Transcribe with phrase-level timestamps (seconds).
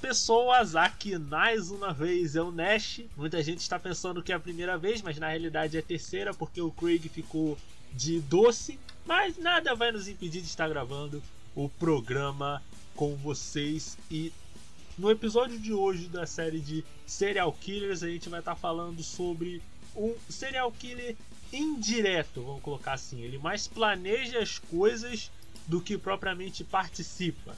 [0.00, 3.00] Pessoas, aqui mais uma vez é o Nash.
[3.16, 6.32] Muita gente está pensando que é a primeira vez, mas na realidade é a terceira,
[6.32, 7.58] porque o Craig ficou
[7.92, 8.78] de doce.
[9.04, 11.20] Mas nada vai nos impedir de estar gravando
[11.54, 12.62] o programa
[12.94, 13.98] com vocês.
[14.08, 14.32] E
[14.96, 19.60] no episódio de hoje da série de Serial Killers, a gente vai estar falando sobre
[19.96, 21.16] um serial killer
[21.52, 23.20] indireto, vamos colocar assim.
[23.20, 25.30] Ele mais planeja as coisas
[25.66, 27.56] do que propriamente participa.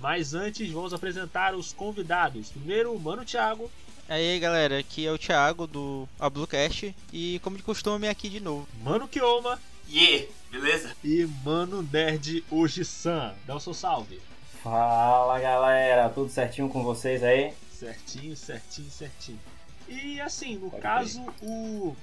[0.00, 2.48] Mas antes, vamos apresentar os convidados.
[2.48, 3.70] Primeiro, o Mano Thiago.
[4.08, 8.40] E aí galera, aqui é o Thiago do Ablucast e como de costume aqui de
[8.40, 8.66] novo.
[8.82, 9.60] Mano Kioma.
[9.88, 10.96] Yeah, beleza?
[11.04, 13.34] E Mano Nerd Oji-san.
[13.46, 14.20] Dá o seu salve.
[14.62, 17.52] Fala galera, tudo certinho com vocês aí?
[17.72, 19.40] Certinho, certinho, certinho.
[19.88, 21.32] E assim, no Pode caso, ver.
[21.42, 21.96] o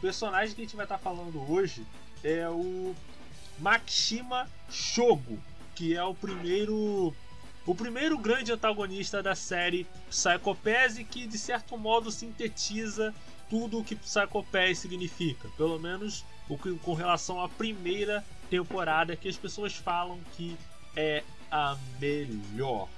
[0.00, 1.86] personagem que a gente vai estar falando hoje
[2.22, 2.94] é o
[3.58, 5.38] Makishima Shogo
[5.78, 7.14] que é o primeiro
[7.64, 10.58] o primeiro grande antagonista da série Psycho
[10.98, 13.14] e que de certo modo sintetiza
[13.48, 19.14] tudo o que Psycho Pass significa, pelo menos o que, com relação à primeira temporada
[19.14, 20.56] que as pessoas falam que
[20.96, 22.88] é a melhor.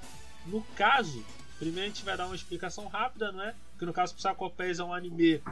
[0.46, 1.22] No caso,
[1.58, 3.54] primeiro a gente vai dar uma explicação rápida, não é?
[3.78, 5.42] Que no caso Psycho Pass é um anime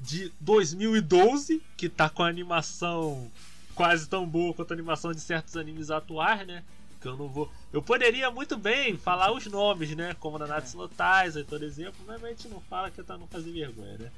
[0.00, 3.28] de 2012 que tá com a animação
[3.74, 6.62] quase tão boa quanto a animação de certos animes atuais, né?
[7.06, 7.48] Que eu não vou.
[7.72, 10.16] Eu poderia muito bem falar os nomes, né?
[10.18, 13.28] Como Nanatsu no Taizai, por exemplo, mas a gente não fala que é pra não
[13.28, 14.10] fazer vergonha, né?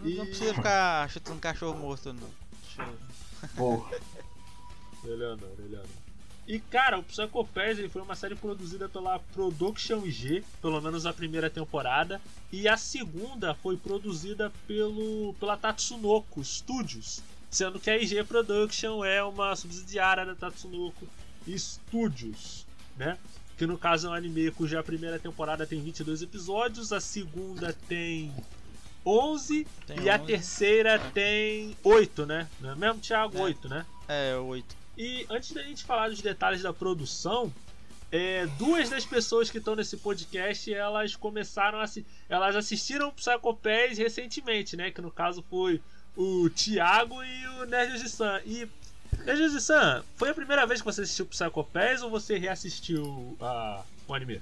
[0.00, 0.14] Não, e...
[0.16, 2.28] não precisa ficar chutando cachorro morto, não.
[3.54, 3.96] Porra.
[5.04, 6.06] melhor não, melhor não.
[6.48, 11.12] E cara, o Psycho Pass foi uma série produzida pela Production G, pelo menos a
[11.12, 18.24] primeira temporada, e a segunda foi produzida pelo pela Tatsunoko Studios, sendo que a IG
[18.24, 21.06] Production é uma subsidiária da Tatsunoko
[21.48, 23.18] Studios, né?
[23.56, 28.32] Que no caso é um anime cuja primeira temporada tem 22 episódios, a segunda tem
[29.04, 30.10] 11 tem e 11.
[30.10, 32.48] a terceira tem 8, né?
[32.60, 33.38] Não é mesmo, Thiago?
[33.38, 33.42] É.
[33.42, 33.86] 8, né?
[34.08, 34.76] É, 8.
[34.98, 37.52] E antes da gente falar dos detalhes da produção,
[38.10, 41.84] é, duas das pessoas que estão nesse podcast elas começaram a
[42.28, 44.90] elas assistiram Psycho Pass recentemente, né?
[44.90, 45.80] Que no caso foi
[46.16, 48.40] o Thiago e o Nerd de San.
[48.44, 48.68] E
[49.24, 54.14] Nerd-san, foi a primeira vez que você assistiu Psycho Pass ou você reassistiu uh, o
[54.14, 54.40] anime?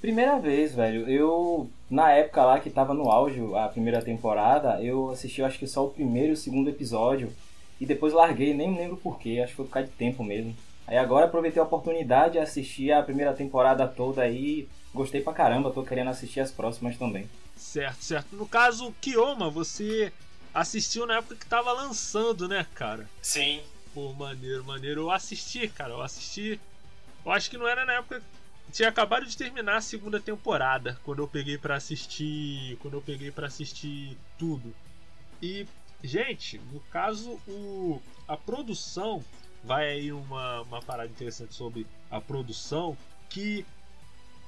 [0.00, 1.08] Primeira vez, velho.
[1.08, 5.66] Eu, na época lá que tava no auge a primeira temporada, eu assisti acho que
[5.66, 7.32] só o primeiro e o segundo episódio.
[7.80, 10.54] E depois larguei, nem lembro porquê, acho que foi por causa de tempo mesmo.
[10.86, 14.68] Aí agora aproveitei a oportunidade de assistir a primeira temporada toda aí.
[14.92, 17.28] Gostei pra caramba, tô querendo assistir as próximas também.
[17.56, 18.34] Certo, certo.
[18.34, 20.12] No caso, Kioma, você
[20.52, 23.08] assistiu na época que tava lançando, né, cara?
[23.22, 23.60] Sim.
[23.92, 25.02] Pô, maneiro, maneiro.
[25.02, 26.60] Eu assisti, cara, eu assisti.
[27.24, 28.22] Eu acho que não era na época.
[28.72, 32.76] Tinha acabado de terminar a segunda temporada quando eu peguei para assistir.
[32.80, 34.72] Quando eu peguei para assistir tudo.
[35.42, 35.66] E,
[36.04, 39.24] gente, no caso, o, a produção.
[39.62, 42.96] Vai aí uma, uma parada interessante sobre a produção.
[43.28, 43.66] Que,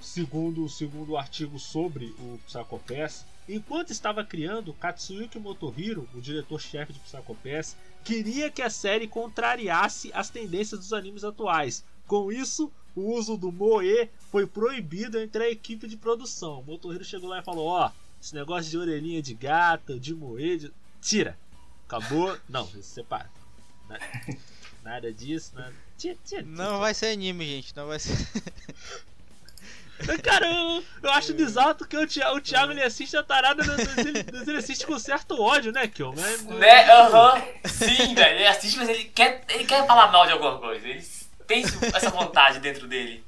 [0.01, 6.95] segundo, segundo o artigo sobre o Psycho Pass, enquanto estava criando, Katsuyuki Motohiro, o diretor-chefe
[6.95, 11.85] de Psycho Pass, queria que a série contrariasse as tendências dos animes atuais.
[12.07, 16.61] Com isso, o uso do moe foi proibido entre a equipe de produção.
[16.61, 17.91] O Motohiro chegou lá e falou: Ó, oh,
[18.21, 20.73] esse negócio de orelhinha de gato, de moe, de...
[21.01, 21.39] tira.
[21.87, 22.37] Acabou.
[22.49, 23.31] Não, separa.
[24.83, 25.75] Nada disso, nada.
[25.97, 26.43] Tira, tira, tira.
[26.43, 27.77] Não vai ser anime, gente.
[27.77, 28.17] Não vai ser.
[30.23, 33.99] Cara, eu, eu acho bizarro porque o Thiago, o Thiago ele assiste a tarada, mas
[33.99, 36.13] ele, ele assiste com certo ódio, né, Kion?
[36.13, 36.37] Né?
[36.59, 36.91] né?
[36.91, 37.35] Aham.
[37.35, 37.43] Uhum.
[37.65, 38.39] Sim, velho.
[38.39, 40.87] Ele assiste, mas ele quer, ele quer falar mal de alguma coisa.
[40.87, 41.05] Ele
[41.47, 41.65] tem
[41.95, 43.25] essa vontade dentro dele.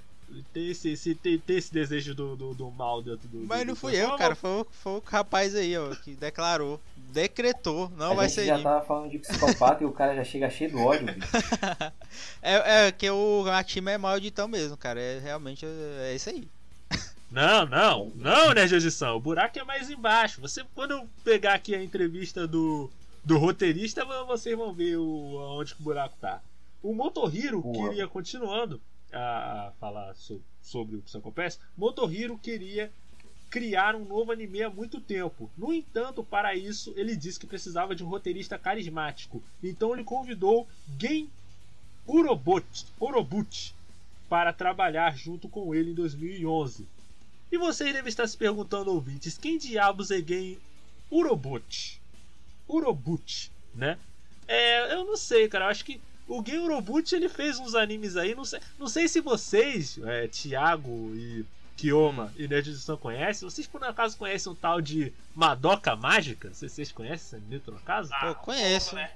[0.53, 3.47] Tem esse, esse, tem, tem esse desejo do, do, do mal dentro do.
[3.47, 4.35] Mas do, não fui eu, cara.
[4.35, 6.81] Foi, o, foi o rapaz aí, ó, que declarou.
[6.97, 8.47] Decretou, não a vai ser.
[8.47, 11.29] já tava falando de psicopata e o cara já chega cheio do ódio, bicho.
[12.43, 15.01] é, é que o a time é malditão mesmo, cara.
[15.01, 16.49] É realmente é, é isso aí.
[17.35, 19.17] Não, não, não, né, Edição?
[19.17, 20.41] O buraco é mais embaixo.
[20.41, 22.89] Você, quando eu pegar aqui a entrevista do,
[23.25, 26.41] do roteirista, vocês vão ver o, onde o buraco tá.
[26.81, 27.89] O Motohiro Boa.
[27.89, 28.81] queria, continuando
[29.13, 32.93] a, a falar so, sobre o Psycho Pass, Motohiro queria
[33.51, 35.51] criar um novo anime há muito tempo.
[35.59, 39.43] No entanto, para isso, ele disse que precisava de um roteirista carismático.
[39.61, 41.29] Então ele convidou Gen
[42.07, 43.75] Urobuchi
[44.29, 46.95] para trabalhar junto com ele em 2011.
[47.55, 50.59] E vocês devem estar se perguntando, ouvintes, quem diabos é Gen
[51.09, 52.01] Urobut?
[52.69, 53.97] Urobut, né?
[54.49, 55.67] É, eu não sei, cara.
[55.67, 58.35] Eu acho que o Gen Urobut ele fez uns animes aí.
[58.35, 61.47] Não sei, não sei se vocês, é, Thiago e
[61.77, 63.49] Kioma e Nerd Edição conhecem.
[63.49, 66.53] Vocês por acaso conhecem um tal de Madoka Mágica?
[66.53, 68.11] Vocês, vocês conhecem esse mito no caso?
[68.15, 68.97] Ah, Pô, conheço.
[68.97, 69.13] né?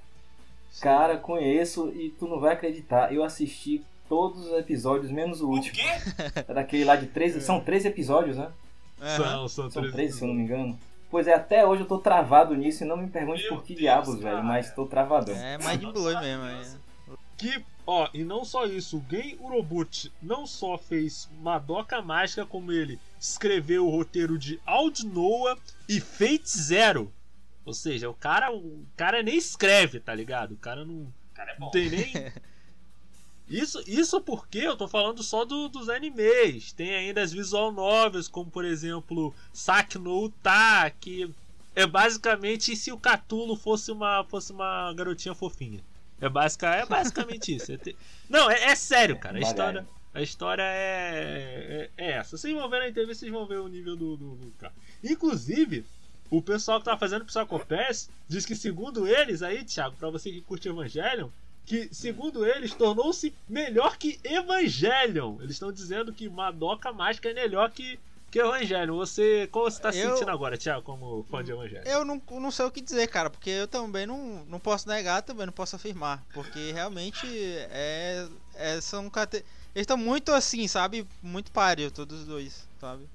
[0.81, 3.12] Cara, conheço e tu não vai acreditar.
[3.12, 5.75] Eu assisti todos os episódios, menos o O último.
[5.75, 5.87] quê?
[6.49, 7.40] É daquele lá de 13.
[7.40, 8.50] São 13 episódios, né?
[9.00, 9.16] Aham.
[9.16, 10.78] São, são, São três 13, se eu não me engano.
[11.10, 13.69] Pois é, até hoje eu tô travado nisso e não me pergunte Meu por que
[13.75, 14.34] Deus, diabos, cara.
[14.37, 15.34] velho, mas tô travadão.
[15.34, 16.44] É mais de boa mesmo.
[16.44, 16.62] é.
[17.37, 22.72] Que, ó, e não só isso, o Gen Urobuchi não só fez Madoka Mágica, como
[22.72, 25.56] ele escreveu o roteiro de Aud Noah
[25.88, 27.12] e Fate Zero.
[27.64, 30.52] Ou seja, o cara, o cara nem escreve, tá ligado?
[30.52, 32.12] O cara não, O cara é não tem nem.
[33.48, 36.72] Isso, isso porque eu tô falando só do- dos animes.
[36.72, 41.30] Tem ainda as visual novels, como por exemplo Saki no Uta, que
[41.74, 45.80] é basicamente se o Catulo fosse uma, fosse uma garotinha fofinha.
[46.20, 47.72] É, basica, é basicamente isso.
[47.72, 47.96] É te-
[48.28, 49.38] Não, é, é sério, cara.
[49.38, 52.36] A história, a história é, é, é essa.
[52.36, 54.72] Vocês vão ver na entrevista, vocês vão ver o nível do, do, do cara.
[55.02, 55.84] Inclusive,
[56.30, 60.30] o pessoal que tá fazendo Psycho Pass diz que, segundo eles, aí, Thiago, pra você
[60.30, 61.28] que curte Evangelion,
[61.69, 65.37] que, segundo eles, tornou-se melhor que Evangelion.
[65.41, 68.00] Eles estão dizendo que Madoka Mágica é melhor que,
[68.31, 68.97] que Evangelion.
[68.97, 71.82] Você, como você tá se Eu- sentindo agora, Thiago, como fã de Evangelion?
[71.85, 75.23] Eu não, não sei o que dizer, cara, porque eu também não, não posso negar,
[75.23, 76.25] também não posso afirmar.
[76.32, 77.26] Porque realmente
[77.70, 79.44] é, é, são cate...
[79.75, 81.06] Eles estão muito assim, sabe?
[81.23, 83.06] Muito páreo, todos os dois, sabe?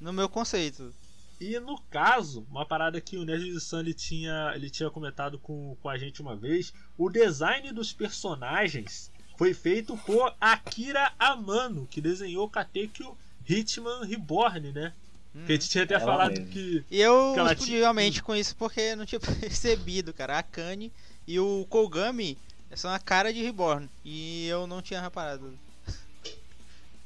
[0.00, 0.94] No meu conceito.
[1.42, 5.40] E no caso, uma parada que o Nerd de Sun ele tinha, ele tinha comentado
[5.40, 11.86] com, com a gente uma vez, o design dos personagens foi feito por Akira Amano,
[11.90, 13.16] que desenhou Katekyo
[13.48, 14.92] Hitman Reborn, né?
[15.34, 15.44] Uhum.
[15.46, 16.46] Que a gente tinha até falado mesmo.
[16.46, 16.84] que.
[16.88, 20.38] E eu explodi tinha- a mente com isso porque eu não tinha percebido, cara.
[20.38, 20.92] A Kanye
[21.26, 22.38] e o Kogami
[22.76, 23.88] são a cara de Reborn.
[24.04, 25.58] E eu não tinha reparado.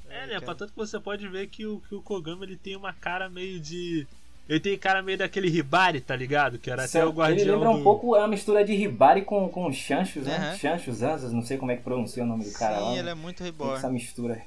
[0.08, 0.32] É, né?
[0.34, 0.40] cara.
[0.42, 3.28] Pra tanto que você pode ver que o, que o Kogami ele tem uma cara
[3.30, 4.06] meio de.
[4.48, 6.58] Ele tem cara meio daquele Hibari, tá ligado?
[6.58, 7.40] Que era até o guardião.
[7.42, 10.56] Ele lembra um do- pouco a mistura de Hibari com, com chanchos, né?
[10.60, 12.88] Chanchos, Anzas, não sei como é que pronuncia o nome do cara lá.
[12.90, 12.98] Sim, né?
[13.00, 13.74] ele é muito Reborn.
[13.76, 14.40] Essa mistura.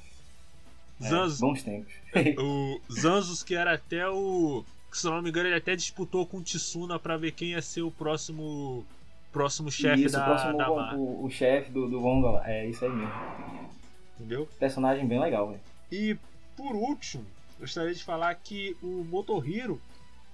[1.02, 1.40] É, Zanzo.
[1.40, 1.92] bons tempos.
[2.38, 4.64] O Zanzus, que era até o.
[4.90, 7.50] que, Se eu não me engano, ele até disputou com o Tsuna pra ver quem
[7.50, 8.84] ia ser o próximo.
[9.32, 12.50] Próximo chefe isso, da, o próximo da o, o, o chefe do, do Gonga lá.
[12.50, 13.12] É isso aí mesmo.
[14.18, 14.48] Entendeu?
[14.58, 15.60] Personagem bem legal, velho.
[15.92, 16.16] E
[16.56, 17.24] por último,
[17.60, 19.80] gostaria de falar que o Motohiro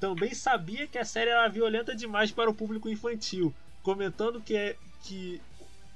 [0.01, 4.77] também sabia que a série era violenta demais para o público infantil, comentando que, é-
[5.03, 5.41] que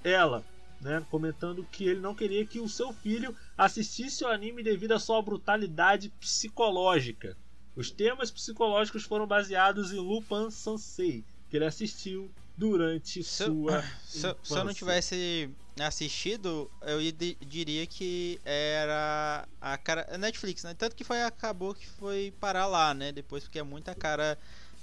[0.02, 0.44] ela,
[0.80, 4.98] né, comentando que ele não queria que o seu filho assistisse o anime devido à
[4.98, 7.36] sua brutalidade psicológica.
[7.76, 14.26] Os temas psicológicos foram baseados em Lupin Sansei, que ele assistiu durante Se sua Se,
[14.26, 15.50] eu- se eu não tivesse
[15.84, 16.98] assistido, eu
[17.40, 20.06] diria que era a cara.
[20.12, 20.74] a Netflix, né?
[20.74, 23.12] Tanto que foi acabou que foi parar lá, né?
[23.12, 24.38] Depois, porque é muita cara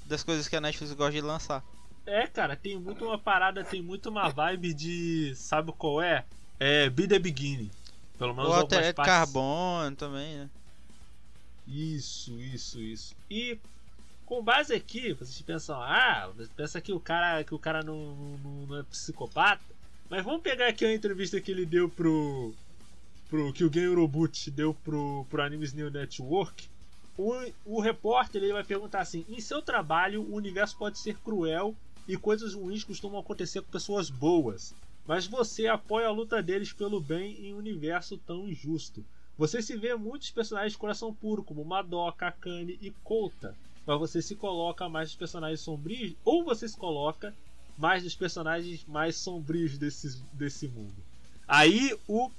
[0.06, 1.64] das coisas que a Netflix gosta de lançar.
[2.06, 5.36] É, cara, tem muito uma parada, tem muito uma vibe de.
[5.36, 6.24] Sabe qual é?
[6.60, 7.70] É Be the Beginning.
[8.18, 9.14] Pelo menos O Altered partes.
[9.14, 10.50] Carbon também, né?
[11.68, 13.16] Isso, isso, isso.
[13.30, 13.60] E
[14.26, 18.52] com base aqui, vocês pensam, ah, pensa que o cara, que o cara não, não,
[18.68, 19.64] não é psicopata.
[20.10, 22.54] Mas vamos pegar aqui a entrevista que ele deu pro.
[23.30, 26.70] pro que o Gen Urobuchi deu pro, pro Animes New Network.
[27.18, 27.34] O,
[27.66, 31.76] o repórter ele vai perguntar assim: em seu trabalho, o universo pode ser cruel
[32.08, 34.74] e coisas ruins costumam acontecer com pessoas boas.
[35.06, 39.04] Mas você apoia a luta deles pelo bem em um universo tão injusto.
[39.38, 43.56] Você se vê muitos personagens de coração puro, como Madoka, Akane e Kouta.
[43.86, 47.34] Mas você se coloca mais personagens sombrios, ou você se coloca
[47.78, 50.96] mais nos personagens mais sombrios desse, desse mundo.
[51.48, 52.32] Aí o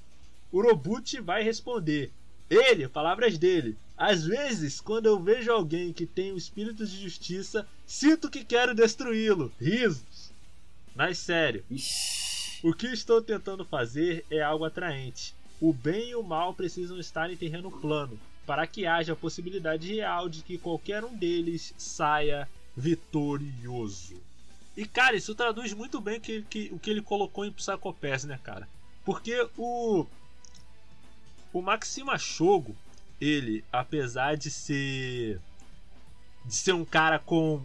[0.52, 2.10] Urobuchi vai responder.
[2.50, 3.76] Ele, palavras dele.
[3.96, 8.74] Às vezes, quando eu vejo alguém que tem o espírito de justiça, sinto que quero
[8.74, 9.52] destruí-lo.
[9.60, 10.32] Risos.
[10.94, 11.64] Mas sério,
[12.62, 15.34] o que estou tentando fazer é algo atraente.
[15.60, 19.92] O bem e o mal precisam estar em terreno plano, para que haja a possibilidade
[19.92, 24.16] real de que qualquer um deles saia vitorioso.
[24.78, 27.96] E cara, isso traduz muito bem que, que- o que ele colocou em Psycho
[28.28, 28.68] né, cara?
[29.04, 30.06] Porque o.
[31.52, 32.76] O Maxima Shogo,
[33.20, 35.40] ele, apesar de ser.
[36.44, 37.60] de ser um cara com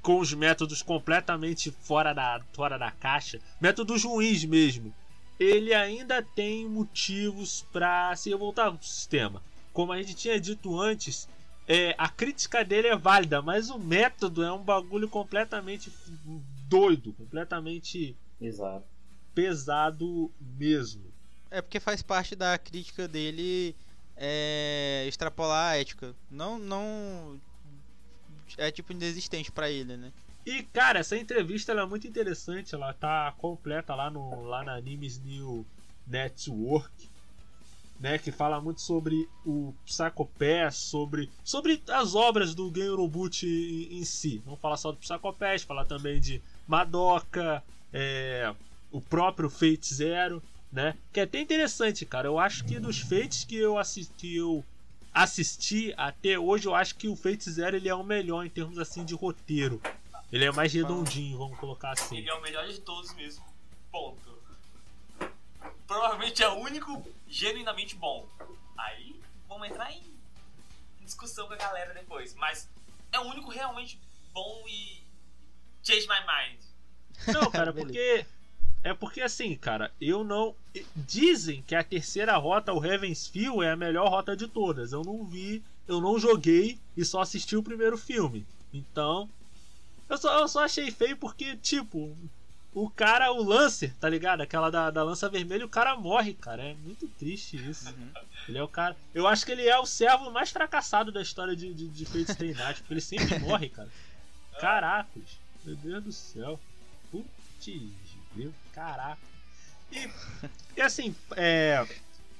[0.00, 4.94] com os métodos completamente fora da, fora da caixa, métodos ruins mesmo,
[5.38, 9.42] ele ainda tem motivos para se revoltar com o sistema.
[9.70, 11.28] Como a gente tinha dito antes,
[11.68, 15.92] é, a crítica dele é válida, mas o método é um bagulho completamente
[16.66, 18.86] doido, completamente Exato.
[19.34, 21.12] pesado mesmo.
[21.50, 23.76] É porque faz parte da crítica dele
[24.16, 26.16] é, extrapolar a ética.
[26.30, 27.38] Não, não
[28.56, 30.10] é tipo inexistente para ele, né?
[30.46, 34.74] E cara, essa entrevista ela é muito interessante, ela tá completa lá no lá na
[34.74, 35.66] Animes New
[36.06, 37.10] Network,
[37.98, 43.46] né, que fala muito sobre o Psycho Pass, sobre sobre as obras do Gen Robot
[43.46, 44.42] em, em si.
[44.46, 47.62] Não fala só do Psycho Pass, fala também de Madoka,
[47.92, 48.54] é,
[48.92, 50.94] o próprio Fate Zero, né?
[51.12, 52.28] Que é até interessante, cara.
[52.28, 54.64] Eu acho que dos Fates que eu assisti, eu
[55.12, 58.78] assisti até hoje, eu acho que o Fate Zero ele é o melhor em termos
[58.78, 59.80] assim de roteiro.
[60.30, 62.18] Ele é mais redondinho, vamos colocar assim.
[62.18, 63.42] Ele é o melhor de todos mesmo.
[63.90, 64.37] Ponto.
[65.88, 68.28] Provavelmente é o único genuinamente bom.
[68.76, 69.18] Aí
[69.48, 70.02] vamos entrar em
[71.00, 72.34] discussão com a galera depois.
[72.34, 72.68] Mas
[73.10, 73.98] é o único realmente
[74.32, 75.02] bom e.
[75.82, 76.60] Change my mind.
[77.34, 78.26] Não, cara, porque.
[78.84, 80.54] É porque assim, cara, eu não.
[80.94, 84.92] Dizem que a terceira rota, o Heaven's Feel, é a melhor rota de todas.
[84.92, 88.46] Eu não vi, eu não joguei e só assisti o primeiro filme.
[88.72, 89.28] Então,
[90.06, 92.14] eu só, eu só achei feio porque, tipo,
[92.74, 94.40] o cara, o Lancer, tá ligado?
[94.40, 96.62] Aquela da, da lança vermelha, o cara morre, cara.
[96.62, 97.88] É muito triste isso.
[97.88, 98.10] Uhum.
[98.48, 98.96] Ele é o cara.
[99.14, 102.80] Eu acho que ele é o servo mais fracassado da história de, de, de Night,
[102.80, 103.88] porque ele sempre morre, cara.
[104.60, 105.38] Caracos.
[105.64, 106.60] Meu Deus do céu.
[107.10, 107.82] Putz,
[108.34, 108.54] viu?
[108.72, 109.20] Caraca.
[109.90, 110.08] E,
[110.76, 111.86] e assim, é,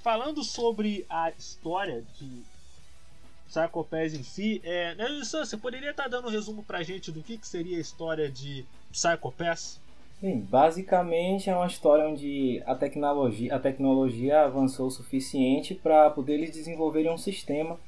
[0.02, 2.42] falando sobre a história de
[3.48, 4.60] Psycho Pass em si.
[4.62, 7.78] É, né, você poderia estar tá dando um resumo pra gente do que, que seria
[7.78, 9.80] a história de Psycho Pass?
[10.20, 16.34] Bem, basicamente é uma história onde a tecnologia, a tecnologia avançou o suficiente para poder
[16.34, 17.78] eles desenvolverem um sistema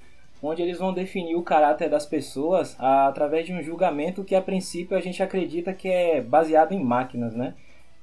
[0.41, 4.97] onde eles vão definir o caráter das pessoas através de um julgamento que a princípio
[4.97, 7.55] a gente acredita que é baseado em máquinas, né?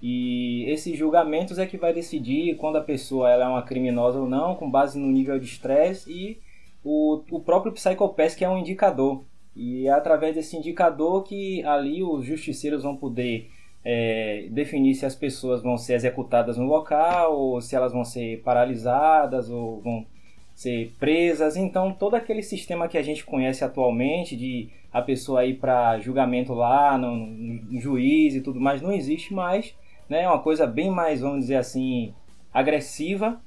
[0.02, 4.28] E esses julgamentos é que vai decidir quando a pessoa ela é uma criminosa ou
[4.28, 6.38] não, com base no nível de estresse e
[6.84, 9.24] o, o próprio Psychopath que é um indicador.
[9.56, 13.50] E é através desse indicador que ali os justiceiros vão poder
[13.90, 18.42] é, definir se as pessoas vão ser executadas no local, ou se elas vão ser
[18.42, 20.06] paralisadas, ou vão
[20.54, 21.56] ser presas.
[21.56, 26.54] Então, todo aquele sistema que a gente conhece atualmente, de a pessoa ir para julgamento
[26.54, 29.74] lá no, no, juiz e tudo mais, não existe mais.
[30.10, 30.24] Né?
[30.24, 32.14] É uma coisa bem mais, vamos dizer assim,
[32.54, 33.40] agressiva.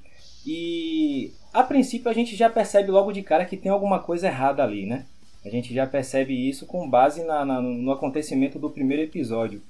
[0.46, 4.62] E a princípio a gente já percebe logo de cara que tem alguma coisa errada
[4.62, 5.04] ali, né?
[5.44, 9.60] A gente já percebe isso com base na, na, no acontecimento do primeiro episódio.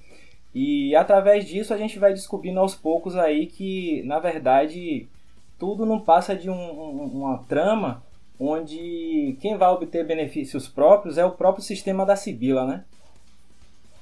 [0.55, 5.09] E através disso a gente vai descobrindo aos poucos aí que, na verdade,
[5.59, 8.03] tudo não passa de um, um, uma trama
[8.39, 12.85] onde quem vai obter benefícios próprios é o próprio sistema da Sibila, né?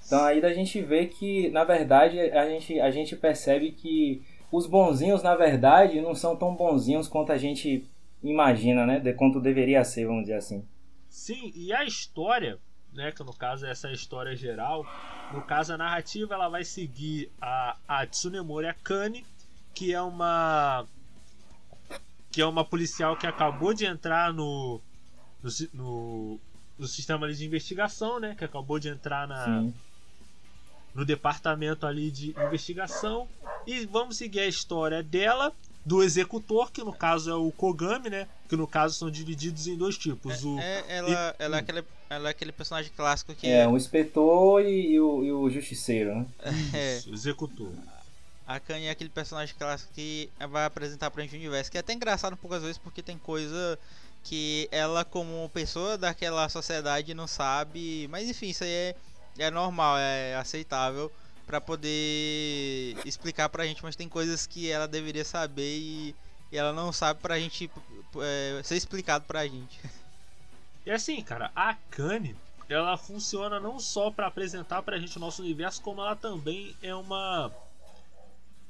[0.07, 4.67] Então aí a gente vê que, na verdade, a gente, a gente percebe que os
[4.67, 7.85] bonzinhos, na verdade, não são tão bonzinhos quanto a gente
[8.23, 9.01] imagina, né?
[9.01, 10.65] De quanto deveria ser, vamos dizer assim.
[11.09, 12.59] Sim, e a história,
[12.93, 13.13] né?
[13.13, 14.87] Que no caso é essa história geral.
[15.33, 19.25] No caso, a narrativa ela vai seguir a, a Tsunemori Akane,
[19.75, 20.87] que é uma.
[22.31, 24.81] que é uma policial que acabou de entrar no.
[25.43, 26.41] no, no,
[26.79, 28.35] no sistema de investigação, né?
[28.35, 29.45] Que acabou de entrar na.
[29.45, 29.75] Sim
[30.95, 33.29] no departamento ali de investigação
[33.65, 35.53] e vamos seguir a história dela
[35.89, 38.29] do executor, que no caso é o Kogami, né?
[38.47, 40.45] Que no caso são divididos em dois tipos.
[40.45, 40.61] É, o...
[40.61, 41.43] é, ela, e...
[41.43, 43.49] ela, é aquele, ela é aquele personagem clássico que.
[43.49, 46.27] É, o inspetor e, e, o, e o justiceiro, né?
[46.99, 47.13] Isso, é.
[47.13, 47.73] executor.
[48.47, 51.71] A Kanye é aquele personagem clássico que vai apresentar pra gente o universo.
[51.71, 53.79] Que é até engraçado poucas vezes porque tem coisa
[54.23, 58.07] que ela, como pessoa daquela sociedade, não sabe.
[58.11, 58.97] Mas enfim, isso aí é
[59.39, 61.11] é normal, é aceitável
[61.49, 66.15] para poder explicar pra gente, mas tem coisas que ela deveria saber e,
[66.53, 67.71] e ela não sabe pra gente
[68.21, 69.81] é, ser explicado pra gente.
[70.85, 72.37] E assim, cara, a Kanye,
[72.69, 76.95] ela funciona não só para apresentar pra gente o nosso universo, como ela também é
[76.95, 77.51] uma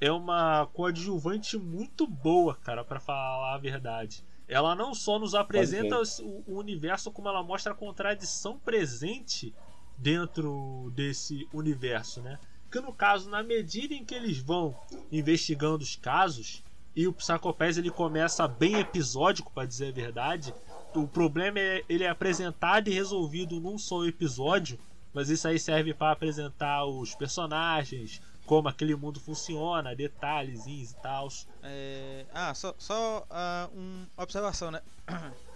[0.01, 4.23] é uma coadjuvante muito boa, cara, para falar a verdade.
[4.47, 9.53] Ela não só nos apresenta o, o universo, como ela mostra a contradição presente
[9.97, 12.39] dentro desse universo, né?
[12.71, 14.77] Que no caso, na medida em que eles vão
[15.11, 16.63] investigando os casos
[16.95, 20.53] e o Psychopath ele começa bem episódico, para dizer a verdade,
[20.95, 24.79] o problema é ele é apresentado e resolvido num só episódio,
[25.15, 31.29] mas isso aí serve para apresentar os personagens, como aquele mundo funciona, detalhezinhos e tal.
[31.63, 32.27] É...
[32.33, 34.83] Ah, só, só uh, uma observação, né?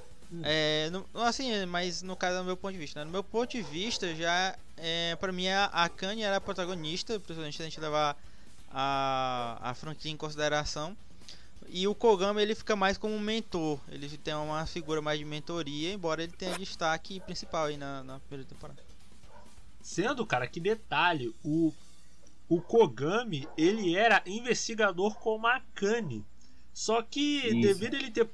[0.42, 3.04] É, no, assim, mas no caso do meu ponto de vista, né?
[3.04, 7.20] No meu ponto de vista, já é, pra mim a, a Kanye era a protagonista,
[7.20, 8.16] principalmente se a gente levar
[8.70, 10.96] a, a franquia em consideração.
[11.68, 13.78] E o Kogami ele fica mais como um mentor.
[13.88, 18.18] Ele tem uma figura mais de mentoria, embora ele tenha destaque principal aí na, na
[18.20, 18.82] primeira temporada.
[19.80, 21.72] Sendo, cara, que detalhe, o,
[22.48, 26.24] o Kogami, ele era investigador com a Akane.
[26.74, 27.60] Só que Isso.
[27.60, 28.28] devido a ele ter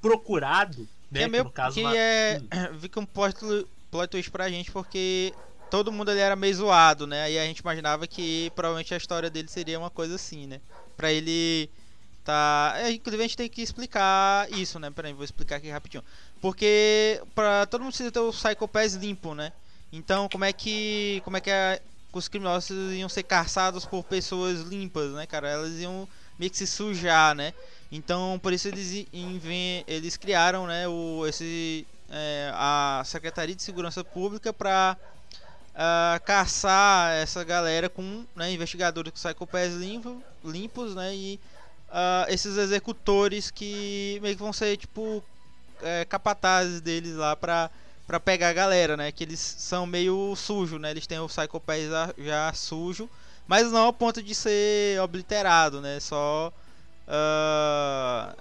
[0.00, 2.78] procurado, né, que é meio no caso que é Hum.
[2.80, 3.36] fica um plot,
[3.90, 5.32] plot twist pra gente porque
[5.70, 7.22] todo mundo ali era meio zoado, né?
[7.24, 10.60] Aí a gente imaginava que provavelmente a história dele seria uma coisa assim, né?
[10.96, 11.70] Pra ele
[12.24, 14.90] tá, é, inclusive a gente tem que explicar isso, né?
[14.90, 16.04] Peraí, vou explicar aqui rapidinho.
[16.40, 19.52] Porque pra todo mundo precisa ter o Psycho Pass limpo, né?
[19.92, 21.80] Então, como é que como é que a-
[22.12, 25.48] os criminosos iam ser caçados por pessoas limpas, né, cara?
[25.48, 26.06] Elas iam
[26.38, 27.52] meio que se sujar, né?
[27.92, 29.06] Então, por isso eles
[29.86, 34.96] eles criaram, né, o esse é, a Secretaria de Segurança Pública para
[36.24, 41.38] caçar essa galera com né, investigadores com psychopaths limpo, limpos, né, e
[41.90, 45.22] ah, esses executores que meio que vão ser tipo
[45.82, 47.70] é, capatazes deles lá pra,
[48.06, 51.82] pra pegar a galera, né, que eles são meio sujo, né, eles têm o psychopath
[51.90, 53.08] já, já sujo,
[53.46, 56.50] mas não ao ponto de ser obliterado, né, só
[57.06, 58.34] ah,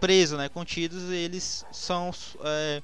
[0.00, 2.10] preso, né, contidos, e eles são
[2.42, 2.82] é,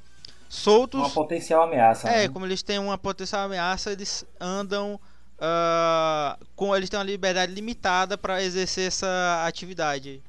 [0.48, 1.00] soltos.
[1.00, 2.08] Uma potencial ameaça.
[2.08, 2.28] É, né?
[2.28, 5.00] como eles têm uma potencial ameaça, eles andam
[5.38, 10.22] ah, com eles têm uma liberdade limitada para exercer essa atividade.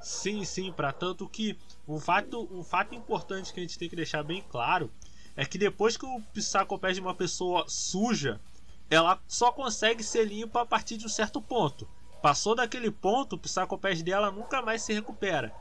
[0.00, 3.96] Sim, sim, para tanto que um fato, um fato importante que a gente tem que
[3.96, 4.90] deixar bem claro
[5.36, 8.40] é que depois que o psicopés de uma pessoa suja,
[8.90, 11.88] ela só consegue ser limpa a partir de um certo ponto.
[12.22, 15.52] Passou daquele ponto, o psicopés dela nunca mais se recupera.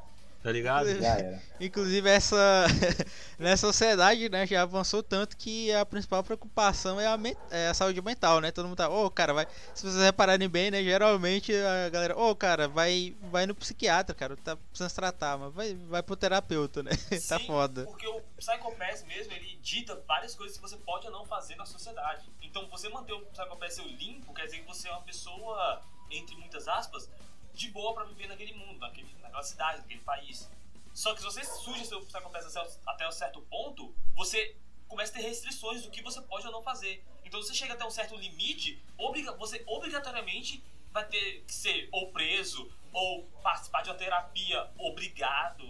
[0.44, 0.88] Tá ligado?
[1.00, 1.42] Já era.
[1.62, 2.66] Inclusive essa
[3.38, 7.20] nessa sociedade, né, já avançou tanto que a principal preocupação é a,
[7.52, 8.52] é a saúde mental, né?
[8.52, 12.36] Todo mundo tá, ô, cara, vai, se vocês repararem bem, né, geralmente a galera, ô,
[12.36, 16.82] cara, vai vai no psiquiatra, cara, tá precisando se tratar, mas vai vai pro terapeuta,
[16.82, 16.92] né?
[17.30, 17.86] tá Sim, foda.
[17.86, 21.68] Porque o Psychopass mesmo, ele dita várias coisas que você pode ou não fazer na
[21.68, 22.26] sociedade.
[22.42, 25.82] Então, você manter o Psychopass seu limpo, quer dizer que você é uma pessoa,
[26.12, 27.10] entre muitas aspas,
[27.54, 30.50] de boa pra viver naquele mundo, naquele, naquela cidade, naquele país.
[30.94, 34.56] Só que se você suja seu Psychopass até, um certo ponto, você
[34.88, 37.04] começa a ter restrições do que você pode ou não fazer.
[37.24, 42.12] Então, você chega até um certo limite, obriga, você obrigatoriamente vai ter que ser ou
[42.12, 45.64] preso, ou participar de uma terapia obrigado,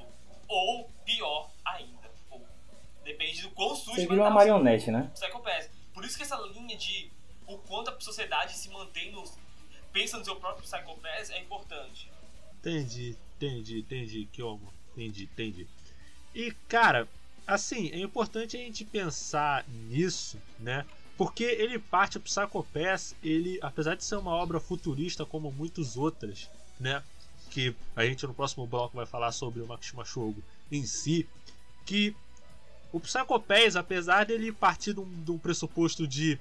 [0.48, 2.12] ou pior ainda.
[2.32, 2.44] Ou,
[3.04, 5.12] depende do quão sujo Você vai vira uma marionete, né?
[5.14, 5.70] Psychopath.
[5.94, 7.12] Por isso que essa linha de
[7.46, 9.24] o quanto a sociedade se mantém no.
[9.92, 12.10] Pensa no seu próprio Psychopath é importante.
[12.60, 14.72] Entendi, entendi, entendi, Kyomo.
[14.94, 15.68] Entendi, entendi.
[16.34, 17.08] E, cara,
[17.46, 20.86] assim, é importante a gente pensar nisso, né?
[21.18, 26.50] Porque ele parte o Psychopass, ele, apesar de ser uma obra futurista como muitas outras,
[26.80, 27.04] né?
[27.50, 31.28] Que a gente no próximo bloco vai falar sobre o Makishima Shogo em si,
[31.86, 32.16] que
[32.92, 36.40] o Psychopass, apesar dele partir de um, de um pressuposto de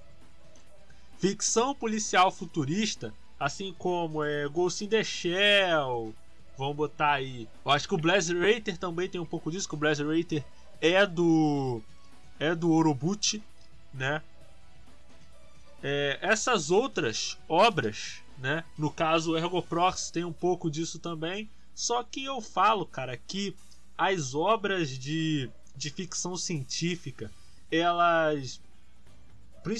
[1.19, 6.15] ficção policial futurista, assim como é Ghost in the Shell,
[6.59, 7.49] vamos botar aí.
[7.65, 10.45] Eu acho que o Blaze Rater também tem um pouco disso, que o Blaze Rater
[10.79, 11.81] é do
[12.39, 13.43] é do Orobuchi,
[13.93, 14.23] né?
[15.83, 18.63] É, essas outras obras, né?
[18.77, 21.49] No caso, o Ergoprox tem um pouco disso também.
[21.75, 23.57] Só que eu falo, cara, que
[23.97, 27.31] as obras de, de ficção científica,
[27.71, 28.61] elas,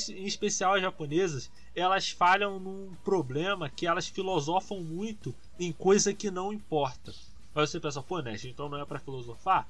[0.09, 6.31] em especial as japonesas, elas falham num problema que elas filosofam muito em coisa que
[6.31, 7.13] não importa.
[7.55, 9.69] Aí você pensa, pô, Nest, então não é pra filosofar?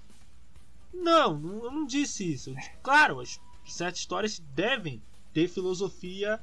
[0.93, 1.33] Não,
[1.63, 2.55] eu não disse isso.
[2.83, 5.01] Claro, as certas histórias devem
[5.33, 6.41] ter filosofia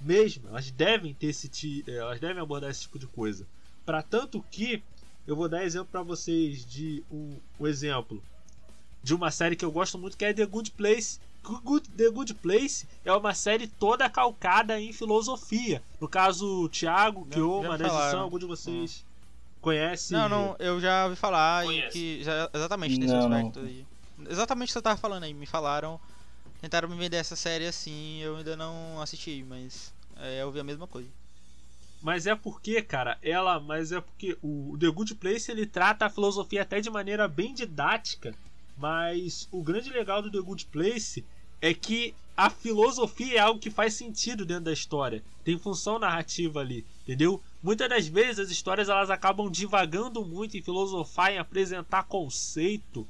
[0.00, 0.48] mesmo.
[0.48, 3.46] Elas devem ter esse eh, elas devem abordar esse tipo de coisa.
[3.84, 4.82] Para tanto que
[5.26, 8.22] eu vou dar exemplo para vocês de um, um exemplo
[9.02, 11.20] de uma série que eu gosto muito que é The Good Place.
[11.42, 15.82] Good- The Good Place é uma série toda calcada em filosofia.
[16.00, 18.20] No caso, o Thiago, Kioma, edição, falaram.
[18.20, 19.04] algum de vocês
[19.60, 20.12] conhece?
[20.12, 21.92] Não, não, eu já ouvi falar e Conheço.
[21.92, 23.36] que já, exatamente nesse Não, não.
[23.36, 23.86] aspecto aí.
[24.28, 25.98] Exatamente o que você tava falando aí, me falaram,
[26.60, 30.64] tentaram me vender essa série assim, eu ainda não assisti, mas é, eu vi a
[30.64, 31.08] mesma coisa.
[32.00, 33.60] Mas é porque, cara, ela.
[33.60, 37.54] Mas é porque o The Good Place ele trata a filosofia até de maneira bem
[37.54, 38.34] didática.
[38.76, 41.24] Mas o grande legal do The Good Place
[41.60, 45.22] é que a filosofia é algo que faz sentido dentro da história.
[45.44, 47.40] Tem função narrativa ali, entendeu?
[47.62, 53.06] Muitas das vezes as histórias elas acabam divagando muito em filosofar, em apresentar conceito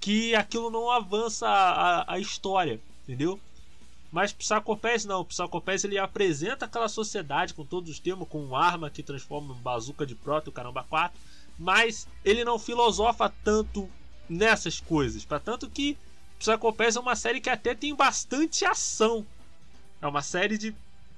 [0.00, 3.40] que aquilo não avança a, a- a história, entendeu?
[4.10, 9.02] Mas Psychopass não, Psychopass ele apresenta aquela sociedade com todos os termos, com arma que
[9.02, 11.18] transforma em bazuca de próton, caramba 4,
[11.58, 13.88] mas ele não filosofa tanto
[14.28, 15.24] nessas coisas.
[15.24, 15.96] Para tanto que
[16.38, 19.24] Psycho Pass é uma série que até tem bastante ação.
[20.00, 20.74] É uma série de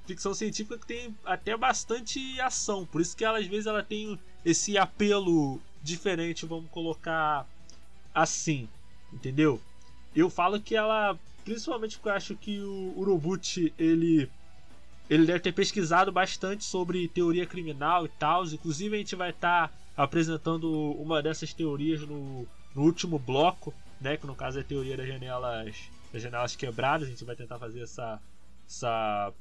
[0.06, 2.86] ficção científica que tem até bastante ação.
[2.86, 7.46] Por isso que ela, às vezes ela tem esse apelo diferente, vamos colocar
[8.14, 8.68] assim,
[9.12, 9.60] entendeu?
[10.14, 14.30] Eu falo que ela, principalmente porque eu acho que o Urobuchi, ele
[15.08, 18.44] ele deve ter pesquisado bastante sobre teoria criminal e tal.
[18.44, 24.18] Inclusive a gente vai estar tá apresentando uma dessas teorias no, no último bloco, né?
[24.18, 27.08] Que no caso é a teoria das janelas, das janelas quebradas.
[27.08, 28.20] A gente vai tentar fazer essa,
[28.68, 29.32] essa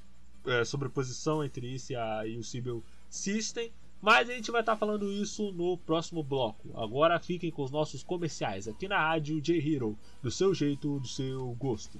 [0.45, 3.71] é, sobreposição entre isso e, a, e o Sibyl System.
[4.01, 6.69] Mas a gente vai estar falando isso no próximo bloco.
[6.79, 11.53] Agora fiquem com os nossos comerciais aqui na rádio J-Hero, do seu jeito, do seu
[11.59, 11.99] gosto.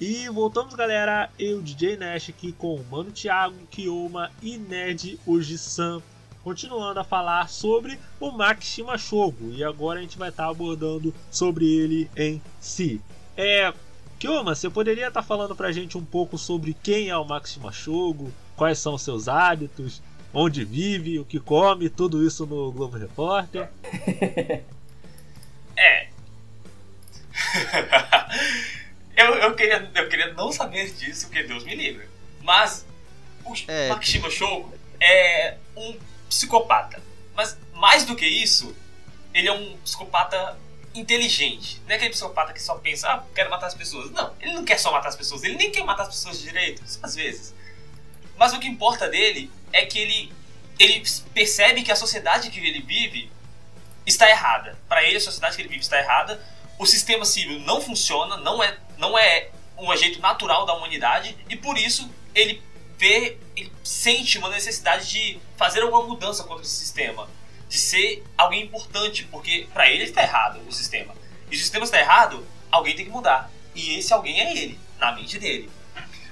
[0.00, 1.28] E voltamos, galera.
[1.36, 6.00] Eu, DJ Nash, aqui com o Mano Thiago, Kiyoma e Ned Oji-san,
[6.44, 9.50] continuando a falar sobre o Makishima Shogo.
[9.52, 13.00] E agora a gente vai estar tá abordando sobre ele em si.
[13.36, 13.74] É.
[14.20, 17.72] Kiyoma, você poderia estar tá falando pra gente um pouco sobre quem é o Makishima
[17.72, 20.00] Shogo, quais são seus hábitos,
[20.32, 23.68] onde vive, o que come, tudo isso no Globo Repórter?
[25.76, 26.08] é.
[29.28, 32.08] Eu, eu, queria, eu queria não saber disso, porque Deus me livre.
[32.40, 32.86] Mas
[33.44, 34.28] o é, Makishima
[34.98, 35.98] é um
[36.30, 37.02] psicopata.
[37.34, 38.74] Mas mais do que isso,
[39.34, 40.58] ele é um psicopata
[40.94, 41.82] inteligente.
[41.84, 44.10] Não é aquele psicopata que só pensa, ah, quero matar as pessoas.
[44.10, 46.82] Não, ele não quer só matar as pessoas, ele nem quer matar as pessoas direito,
[47.02, 47.54] às vezes.
[48.38, 50.32] Mas o que importa dele é que ele,
[50.78, 51.02] ele
[51.34, 53.30] percebe que a sociedade que ele vive
[54.06, 54.78] está errada.
[54.88, 56.40] Para ele, a sociedade que ele vive está errada
[56.78, 61.56] o sistema civil não funciona, não é, não é um jeito natural da humanidade e
[61.56, 62.62] por isso ele
[62.96, 67.28] vê, ele sente uma necessidade de fazer alguma mudança contra esse sistema,
[67.68, 71.14] de ser alguém importante, porque para ele está errado o sistema.
[71.50, 73.50] E se o sistema está errado, alguém tem que mudar.
[73.74, 75.70] E esse alguém é ele, na mente dele.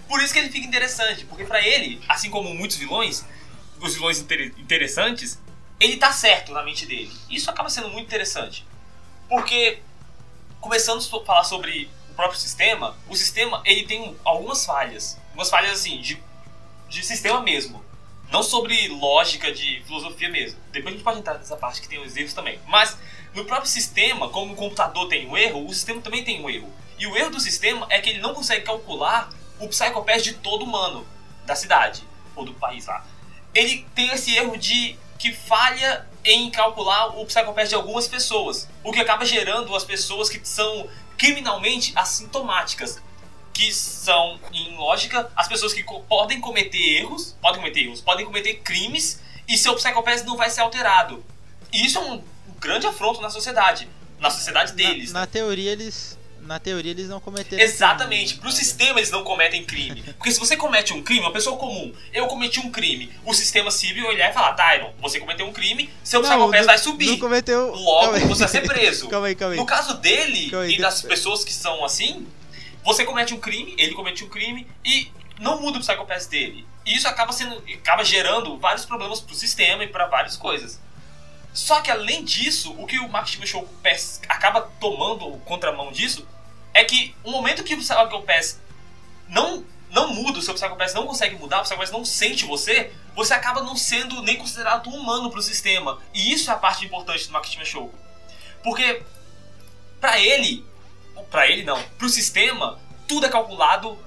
[0.09, 3.25] Por isso que ele fica interessante, porque para ele, assim como muitos vilões,
[3.81, 5.41] os vilões inter interessantes,
[5.79, 7.13] ele tá certo na mente dele.
[7.29, 8.65] Isso acaba sendo muito interessante.
[9.29, 9.81] Porque
[10.67, 15.17] começando a falar sobre o próprio sistema, o sistema ele tem algumas falhas.
[15.29, 16.21] Algumas falhas assim, de,
[16.89, 17.85] de sistema mesmo.
[18.33, 20.59] Não sobre lógica de filosofia mesmo.
[20.73, 22.59] Depois a gente pode entrar nessa parte que tem os erros também.
[22.67, 22.99] Mas
[23.33, 26.73] No próprio sistema, como o computador tem um erro, o sistema também tem um erro.
[26.99, 29.29] E o erro do sistema é que ele não consegue calcular
[29.61, 31.07] o Psychopath de todo humano
[31.45, 32.03] da cidade
[32.35, 33.05] ou do país lá.
[33.55, 38.93] Ele tem esse erro de que falha em calcular o Psychopath de algumas pessoas, o
[38.93, 43.01] que acaba gerando as pessoas que são criminalmente assintomáticas,
[43.55, 48.27] que são, em lógica, as pessoas que co podem cometer erros, podem cometer erros, podem
[48.27, 51.25] cometer crimes e seu Psychopath não vai ser alterado.
[51.73, 52.23] E isso é um,
[52.61, 55.13] grande afronto na sociedade, na sociedade deles.
[55.13, 55.27] Na, né?
[55.27, 56.16] na teoria eles
[56.47, 58.41] na teoria eles não cometeram Exatamente, crime.
[58.41, 60.03] pro sistema eles não cometem crime.
[60.15, 63.71] Porque se você comete um crime, uma pessoa comum, eu cometi um crime, o sistema
[63.71, 67.07] civil olhar e falar, Tyron, você cometeu um crime, seu não- vai subir.
[67.07, 67.75] Não cometeu.
[67.75, 69.09] Logo, Calma você vai ser preso.
[69.11, 69.59] calma aí, calma aí.
[69.61, 72.27] No caso dele Calma aí, e das pessoas que são assim,
[72.85, 76.67] você comete um crime, ele comete um crime e não muda o Psychopath dele.
[76.85, 80.81] E isso acaba sendo acaba gerando vários problemas pro sistema e para várias coisas.
[81.53, 83.67] Só que além disso, o que o Mark Show
[84.29, 86.27] acaba tomando contramão disso
[86.77, 88.59] é que o momento que o Psychopath
[89.29, 93.33] não não muda, o seu Psychopath não consegue mudar, o Psychopath não sente você, você
[93.33, 95.99] acaba não sendo nem considerado humano pro sistema.
[96.13, 97.95] E isso é a parte importante do Makishima Show.
[98.63, 99.03] Porque
[99.99, 100.67] pra ele,
[101.31, 103.99] pra ele não, pro sistema, tudo é calculado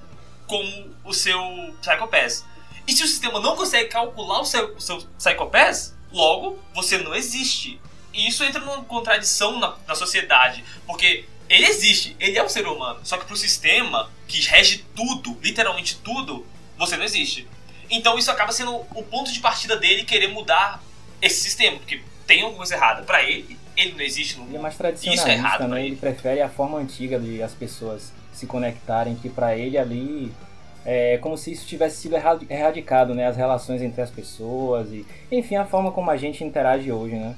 [0.46, 1.42] como o seu
[1.82, 2.44] Psychopath.
[2.86, 7.16] E se o sistema não consegue calcular o seu, o seu Psychopath, logo você não
[7.16, 7.82] existe.
[8.14, 12.68] E isso entra numa contradição na, na sociedade, porque ele existe, ele é um ser
[12.68, 16.46] humano, só que pro sistema que rege tudo, literalmente tudo,
[16.78, 17.48] você não existe.
[17.90, 20.82] Então isso acaba sendo o ponto de partida dele querer mudar
[21.22, 23.02] esse sistema, porque tem alguma coisa errada.
[23.02, 25.80] Pra ele, ele não existe no Ele é mais Isso é tradicionalista, errado né?
[25.80, 25.88] ele.
[25.90, 30.32] Ele prefere a forma antiga de as pessoas se conectarem, que pra ele ali
[30.86, 33.26] é como se isso tivesse sido erra- erradicado, né?
[33.28, 37.36] As relações entre as pessoas e, enfim, a forma como a gente interage hoje, né?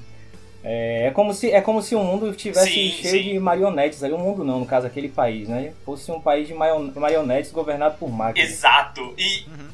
[0.64, 3.32] É, é como se é como se o mundo estivesse Sim, cheio sim.
[3.32, 5.72] de marionetes, ali o mundo não, no caso aquele país, né?
[5.84, 8.50] Fosse um país de marionetes governado por máquinas.
[8.50, 9.14] Exato.
[9.18, 9.68] E Uhum.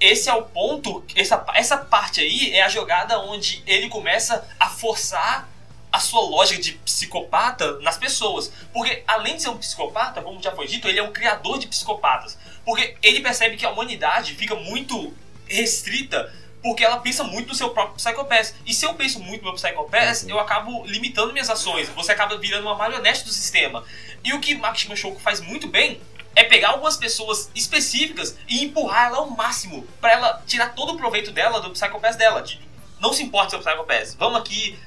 [0.00, 4.68] esse é o ponto, essa, essa parte aí é a jogada onde ele começa a
[4.68, 5.48] forçar
[5.90, 8.52] a sua lógica de psicopata nas pessoas.
[8.72, 11.66] Porque além de ser um psicopata, como já foi dito, ele é um criador de
[11.66, 12.36] psicopatas.
[12.64, 15.14] Porque ele percebe que a humanidade fica muito
[15.46, 16.30] restrita
[16.62, 18.54] porque ela pensa muito no seu próprio psicopath.
[18.66, 21.88] E se eu penso muito no meu psicopath, eu acabo limitando minhas ações.
[21.90, 23.84] Você acaba virando uma marionete do sistema.
[24.24, 26.00] E o que Makishima Shoko faz muito bem
[26.34, 30.96] é pegar algumas pessoas específicas e empurrar ela ao máximo pra ela tirar todo o
[30.96, 32.42] proveito dela do psicopath dela.
[32.42, 32.60] De,
[33.00, 34.16] não se importa seu psicopath.
[34.18, 34.78] Vamos aqui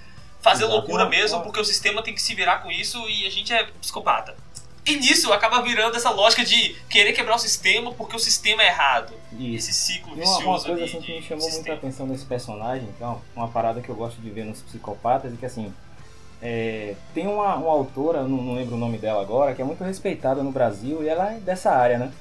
[0.41, 0.77] fazer Exato.
[0.79, 3.63] loucura mesmo porque o sistema tem que se virar com isso e a gente é
[3.79, 4.35] psicopata.
[4.85, 8.67] E nisso acaba virando essa lógica de querer quebrar o sistema porque o sistema é
[8.67, 9.13] errado.
[9.33, 9.69] Isso.
[9.69, 12.25] Esse ciclo E uma, vicioso uma coisa assim de que me chamou muita atenção nesse
[12.25, 15.71] personagem, então, uma parada que eu gosto de ver nos psicopatas, é que assim,
[16.41, 19.83] é, tem uma, uma autora, não, não lembro o nome dela agora, que é muito
[19.83, 22.11] respeitada no Brasil e ela é dessa área, né?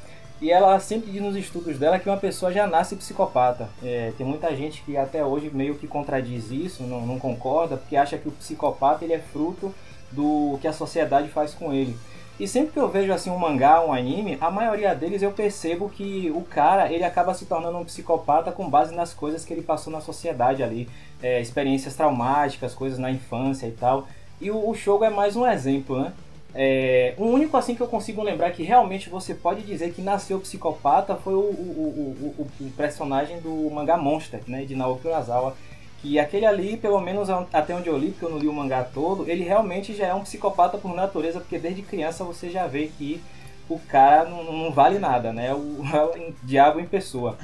[0.40, 3.68] E ela sempre diz nos estudos dela que uma pessoa já nasce psicopata.
[3.82, 7.96] É, tem muita gente que até hoje meio que contradiz isso, não, não concorda, porque
[7.96, 9.74] acha que o psicopata ele é fruto
[10.10, 11.96] do que a sociedade faz com ele.
[12.40, 15.90] E sempre que eu vejo assim um mangá, um anime, a maioria deles eu percebo
[15.90, 19.60] que o cara ele acaba se tornando um psicopata com base nas coisas que ele
[19.60, 20.88] passou na sociedade ali,
[21.22, 24.08] é, experiências traumáticas, coisas na infância e tal.
[24.40, 26.14] E o, o Shogo é mais um exemplo, né?
[26.54, 30.40] É, o único assim que eu consigo lembrar que realmente você pode dizer que nasceu
[30.40, 35.54] psicopata foi o, o, o, o, personagem do mangá Monster, né, de Naoki Urasawa.
[36.02, 38.82] Que aquele ali, pelo menos até onde eu li, porque eu não li o mangá
[38.82, 42.90] todo, ele realmente já é um psicopata por natureza, porque desde criança você já vê
[42.96, 43.22] que
[43.68, 45.54] o cara não, não vale nada, né?
[45.54, 47.38] O, é o diabo em pessoa.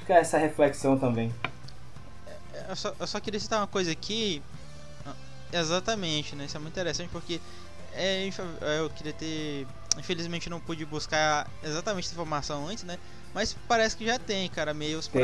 [0.00, 1.32] Fica essa reflexão também.
[2.68, 4.42] Eu só, eu só queria citar uma coisa aqui.
[5.52, 6.44] Exatamente, né?
[6.44, 7.40] Isso é muito interessante porque
[7.94, 8.28] é,
[8.78, 9.66] eu queria ter.
[9.98, 12.98] Infelizmente não pude buscar exatamente essa informação antes, né?
[13.32, 15.22] Mas parece que já tem, cara, meios tem.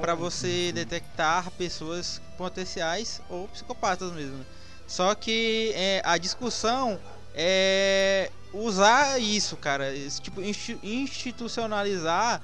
[0.00, 4.36] pra você detectar pessoas potenciais ou psicopatas mesmo.
[4.38, 4.44] né?
[4.86, 7.00] Só que é, a discussão
[7.34, 9.94] é usar isso, cara.
[9.94, 12.40] Esse, tipo, insti- institucionalizar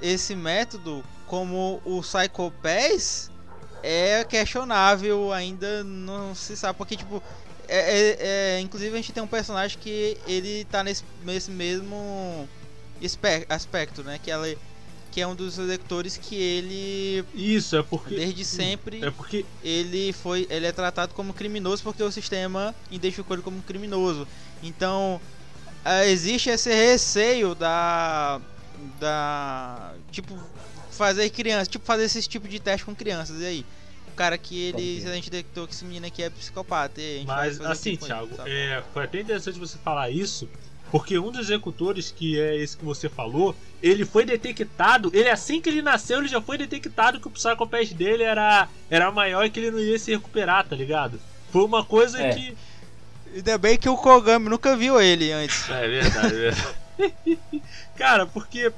[0.00, 3.30] esse método como o Psycho Pass
[3.82, 7.22] é questionável, ainda não se sabe, porque tipo.
[7.72, 8.16] É, é-
[8.56, 12.48] é- inclusive a gente tem um personagem que ele tá nesse, nesse mesmo
[13.48, 14.18] aspecto, né?
[14.22, 14.46] Que, ela,
[15.10, 18.14] que é um dos executores que ele Isso, é porque.
[18.14, 19.44] desde sempre É porque.
[19.62, 24.26] ele foi ele é tratado como criminoso porque o sistema identificou ele como criminoso
[24.62, 25.20] então
[25.84, 28.40] ah, existe esse receio da
[28.98, 30.38] da tipo
[30.90, 33.66] fazer crianças tipo fazer esse tipo de teste com crianças e aí
[34.10, 35.02] o cara que ele.
[35.06, 37.00] A gente detectou que esse menino aqui é psicopata.
[37.00, 38.50] E a gente vai Mas assim, ele, Thiago, sabe?
[38.50, 40.48] é, foi até interessante você falar isso,
[40.90, 45.60] porque um dos executores, que é esse que você falou, ele foi detectado, ele assim
[45.60, 49.50] que ele nasceu, ele já foi detectado que o Psychopath dele era, era maior e
[49.50, 51.20] que ele não ia se recuperar, tá ligado?
[51.52, 52.34] Foi uma coisa É.
[52.34, 52.56] que.
[53.34, 55.68] Ainda bem que o Kogami nunca viu ele antes.
[55.70, 57.38] É verdade, é verdade.
[57.96, 58.72] Cara, porque.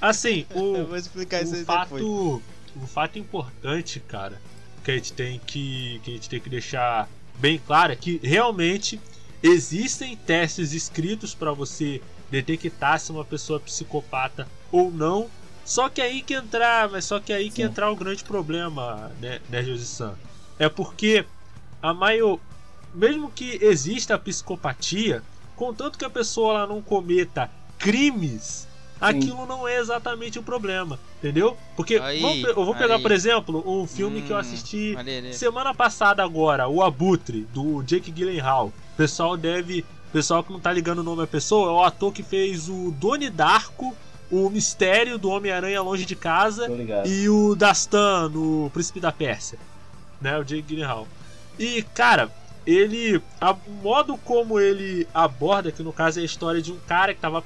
[0.00, 0.76] Assim, o.
[0.76, 2.02] Eu vou explicar isso o fato, depois.
[2.04, 4.40] o fato importante, cara,
[4.84, 8.20] que a gente tem que, que a gente tem que deixar bem claro é que
[8.22, 9.00] realmente
[9.42, 15.28] existem testes escritos para você detectar se uma pessoa é psicopata ou não.
[15.64, 17.68] Só que aí que entrar, mas só que aí que Sim.
[17.68, 20.14] entrar o grande problema, né, né Josi-san?
[20.58, 21.24] É porque
[21.80, 22.38] a maior,
[22.94, 25.22] mesmo que exista a psicopatia,
[25.56, 28.67] contanto que a pessoa ela não cometa crimes,
[29.00, 31.56] aquilo não é exatamente o problema, entendeu?
[31.76, 33.02] Porque Aí, vamos eu vou pegar, aí.
[33.02, 34.94] por exemplo, um filme que eu Hum, assisti
[35.34, 38.66] semana passada agora, o Abutre, do Jake Gyllenhaal.
[38.68, 39.80] O pessoal deve.
[40.08, 42.68] O pessoal que não tá ligando o nome da pessoa é o ator que fez
[42.68, 43.94] o Doni Darko,
[44.30, 46.66] o Mistério do Homem-Aranha Longe de Casa
[47.06, 49.58] e o Dastan no Príncipe da Pérsia,
[50.20, 50.38] né?
[50.38, 51.06] O Jake Gyllenhaal.
[51.58, 52.30] E cara,
[52.66, 56.78] ele, a- o modo como ele aborda, que no caso é a história de um
[56.86, 57.44] cara que tava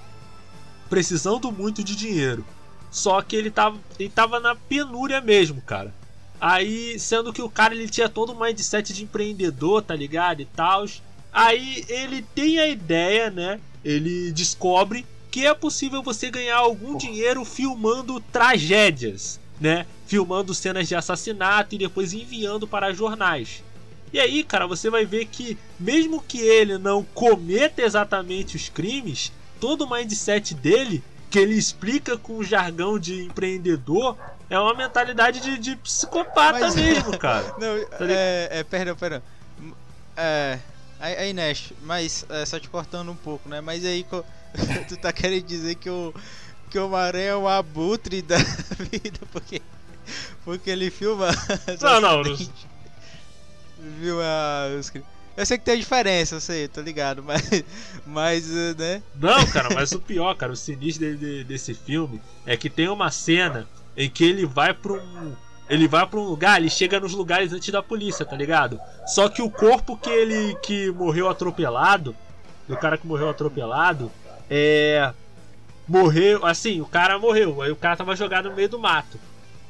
[0.93, 2.45] precisando muito de dinheiro,
[2.91, 5.91] só que ele tava, ele tava na penúria mesmo, cara.
[6.39, 10.43] Aí, sendo que o cara ele tinha todo um mindset de empreendedor, tá ligado?
[10.43, 10.85] E tal.
[11.33, 13.59] Aí ele tem a ideia, né?
[13.83, 19.87] Ele descobre que é possível você ganhar algum dinheiro filmando tragédias, né?
[20.07, 23.65] Filmando cenas de assassinato e depois enviando para jornais.
[24.13, 29.33] E aí, cara, você vai ver que mesmo que ele não cometa exatamente os crimes,
[29.63, 34.19] todo o mindset dele, que ele explica com o jargão de empreendedor,
[34.51, 37.55] é uma mentalidade de, de psicopata Mas- mesmo, cara.
[37.61, 38.11] Não, ligado?
[38.11, 39.23] é, é, perdão, perdão.
[40.17, 40.59] É.
[40.99, 43.61] Aí, aí Nash, mas é, só te cortando um pouco, né?
[43.61, 44.05] Mas aí
[44.89, 46.13] tu tá querendo dizer que o
[46.69, 48.39] que o Maranhão é o abutre da
[48.91, 49.63] vida porque
[50.45, 51.29] porque ele filma
[51.81, 52.51] Não, não, acidentes,
[54.01, 54.25] filma
[54.79, 54.91] os
[55.37, 57.65] Eu sei que tem diferença, eu sei, tô ligado, mas
[58.07, 59.03] mas eh, né?
[59.19, 62.89] Não, cara, mas o pior, cara, o sinistro de- de- desse filme é que tem
[62.89, 63.67] uma cena
[63.97, 65.33] em que ele vai pra um.
[65.71, 68.79] Ele vai pra um lugar, ele chega nos lugares antes da polícia, tá ligado?
[69.07, 72.15] Só que o corpo que ele que morreu atropelado,
[72.69, 74.11] do cara que morreu atropelado,
[74.51, 75.13] é.
[75.89, 79.19] Morreu, assim, o cara morreu, aí o cara tava jogado no meio do mato.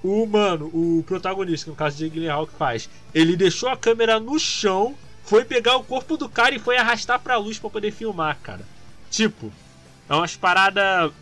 [0.03, 4.21] O mano, o protagonista, que no caso de Gyllenhaal que faz, ele deixou a câmera
[4.21, 7.91] no chão, foi pegar o corpo do cara e foi arrastar pra luz pra poder
[7.91, 8.65] filmar, cara.
[9.11, 9.53] Tipo,
[10.09, 11.13] é umas paradas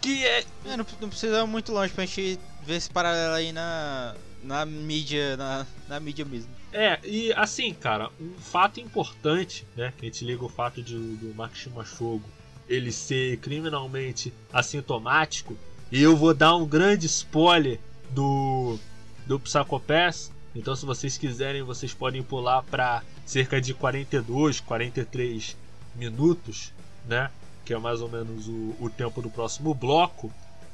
[0.00, 0.44] que é.
[0.66, 4.66] É, não, não precisa ir muito longe pra gente ver esse paralelo aí na na
[4.66, 6.50] mídia, na, na mídia mesmo.
[6.72, 9.92] É, e assim, cara, um fato importante, né?
[9.96, 12.28] Que a gente liga o fato de, do Makishima Shogo
[12.68, 15.56] ele ser criminalmente assintomático.
[15.90, 17.78] E eu vou dar um grande spoiler
[18.10, 18.78] do,
[19.26, 20.32] do Psychopass.
[20.54, 25.56] Então, se vocês quiserem, vocês podem pular para cerca de 42, 43
[25.94, 26.72] minutos,
[27.06, 27.30] né?
[27.64, 30.32] Que é mais ou menos o, o tempo do próximo bloco.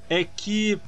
[0.09, 0.79] É que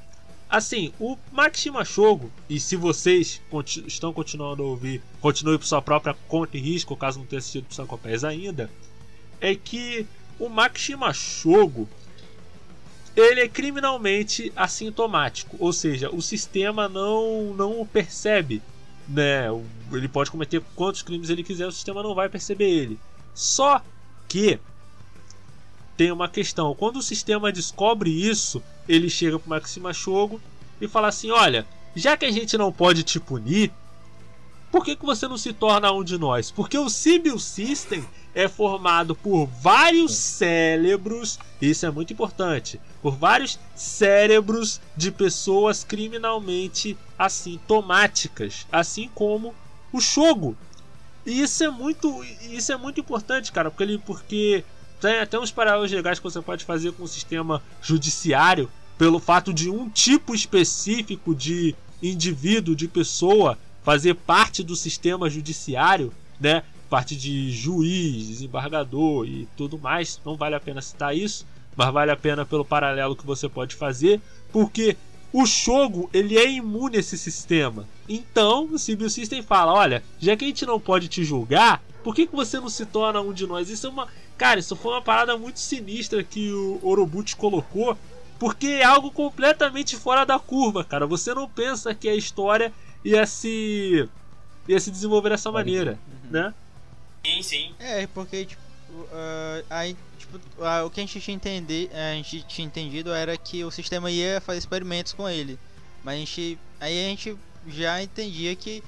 [0.51, 5.81] Assim, o Makishima Shogo, e se vocês conti- estão continuando a ouvir, continue por sua
[5.81, 8.71] própria conta e risco, caso não tenha assistido Psychopaths ainda,
[9.41, 10.07] é que
[10.39, 11.89] o Makishima Shogo
[13.17, 18.61] ele é criminalmente assintomático, ou seja, o sistema não não o percebe,
[19.09, 19.47] né?
[19.93, 22.99] Ele pode cometer quantos crimes ele quiser, o sistema não vai perceber ele.
[23.35, 23.83] Só
[24.29, 24.59] que
[25.97, 26.75] tem uma questão.
[26.75, 30.41] Quando o sistema descobre isso, ele chega pro Maxima Shogo
[30.81, 33.71] e fala assim: Olha, já que a gente não pode te punir,
[34.71, 36.51] por que, que você não se torna um de nós?
[36.51, 43.59] Porque o Sibyl System é formado por vários cérebros, isso é muito importante, por vários
[43.75, 49.53] cérebros de pessoas criminalmente assintomáticas, assim como
[49.93, 50.57] o Shogo.
[51.27, 54.65] E isso é muito, isso é muito importante, cara, porque ele, porque
[55.01, 59.53] tem até uns paralelos legais que você pode fazer com o sistema judiciário pelo fato
[59.53, 66.63] de um tipo específico de indivíduo, de pessoa, fazer parte do sistema judiciário, né?
[66.89, 70.21] Parte de juiz, desembargador e tudo mais.
[70.25, 71.47] Não vale a pena citar isso,
[71.77, 74.21] mas vale a pena pelo paralelo que você pode fazer,
[74.53, 74.97] porque
[75.33, 77.89] o Shogo ele é imune a esse sistema.
[78.09, 82.15] Então o Sibyl System fala: olha, já que a gente não pode te julgar, por
[82.15, 83.71] que, que você não se torna um de nós?
[83.71, 84.09] Isso é uma.
[84.37, 87.97] Cara, isso foi uma parada muito sinistra que o Orobuchi colocou,
[88.39, 91.07] porque é algo completamente fora da curva, cara.
[91.07, 92.73] Você não pensa que a história
[93.05, 94.09] ia se.
[94.69, 95.99] ia se desenvolver dessa maneira,
[96.31, 96.53] né?
[97.25, 97.75] Sim, sim.
[97.79, 98.63] É, porque, tipo,
[98.93, 99.97] uh, aí,
[100.85, 104.41] o que a gente tinha, entender, a gente tinha entendido era que o sistema ia
[104.41, 105.59] fazer experimentos com ele.
[106.05, 106.59] Mas a gente.
[106.81, 108.83] Aí a gente já entendia que.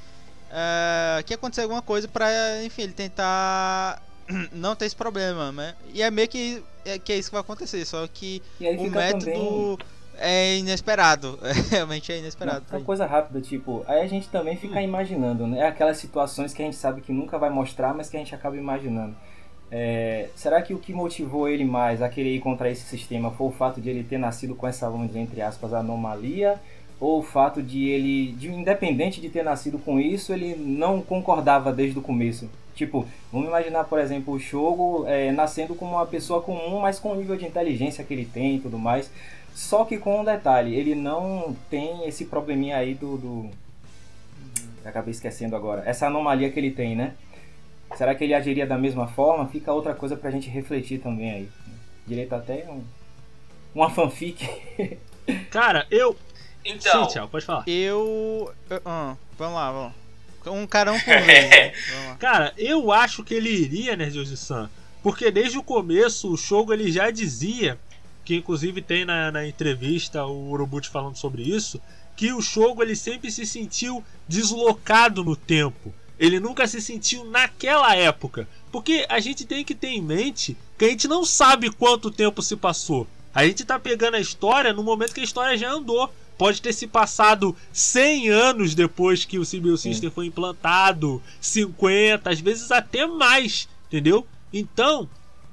[0.51, 2.29] Uh, que ia acontecer alguma coisa pra,
[2.63, 4.01] enfim, ele tentar
[4.53, 5.75] não ter esse problema, né?
[5.93, 9.25] E é meio que é, que é isso que vai acontecer, só que o método
[9.25, 9.79] também...
[10.19, 11.39] é inesperado.
[11.71, 12.65] Realmente é inesperado.
[12.71, 14.83] Uma, uma coisa rápida, tipo, aí a gente também fica hum.
[14.83, 15.67] imaginando, né?
[15.67, 18.57] Aquelas situações que a gente sabe que nunca vai mostrar, mas que a gente acaba
[18.57, 19.17] imaginando.
[19.71, 23.49] É, será que o que motivou ele mais a querer ir contra esse sistema foi
[23.49, 26.61] o fato de ele ter nascido com essa, vamos entre aspas, anomalia?
[27.01, 31.73] Ou o fato de ele, de, independente de ter nascido com isso, ele não concordava
[31.73, 32.49] desde o começo?
[32.75, 37.13] Tipo, vamos imaginar, por exemplo, o Shogo é, nascendo como uma pessoa comum, mas com
[37.13, 39.11] o nível de inteligência que ele tem e tudo mais.
[39.55, 43.17] Só que com um detalhe, ele não tem esse probleminha aí do.
[43.17, 43.51] do...
[44.85, 45.83] Acabei esquecendo agora.
[45.87, 47.15] Essa anomalia que ele tem, né?
[47.97, 49.49] Será que ele agiria da mesma forma?
[49.49, 51.49] Fica outra coisa pra gente refletir também aí.
[52.07, 52.83] Direito até um,
[53.75, 54.49] uma fanfic.
[55.51, 56.17] Cara, eu.
[56.65, 57.05] Então.
[57.05, 57.65] Sim, tchau, pode falar.
[57.67, 58.53] Eu.
[58.71, 59.95] Uh, vamos lá, vamos.
[60.47, 61.51] Um carão por vez.
[61.51, 61.73] Né?
[62.19, 64.69] Cara, eu acho que ele iria, né, Joji-san?
[65.03, 67.79] Porque desde o começo o Shogo ele já dizia,
[68.25, 71.81] que inclusive tem na, na entrevista o Urobuchi falando sobre isso,
[72.17, 75.95] que o Shogo ele sempre se sentiu deslocado no tempo.
[76.19, 78.49] Ele nunca se sentiu naquela época.
[78.71, 82.43] Porque a gente tem que ter em mente que a gente não sabe quanto tempo
[82.43, 83.07] se passou.
[83.35, 86.13] A gente tá pegando a história no momento que a história já andou.
[86.37, 92.41] Pode ter se passado 100 anos depois que o Symbio System foi implantado, 50, às
[92.41, 94.27] vezes até mais, entendeu?
[94.53, 95.09] Então,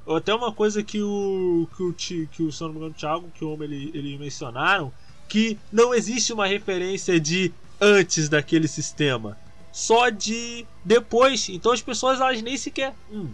[0.07, 1.93] até uma coisa que o que o,
[2.28, 4.91] que o, se não me engano, Thiago, que o homem ele, ele mencionaram,
[5.30, 9.38] que não existe uma referência de antes daquele sistema,
[9.72, 11.49] só de depois.
[11.49, 12.93] Então as pessoas elas nem sequer.
[13.11, 13.30] Hum.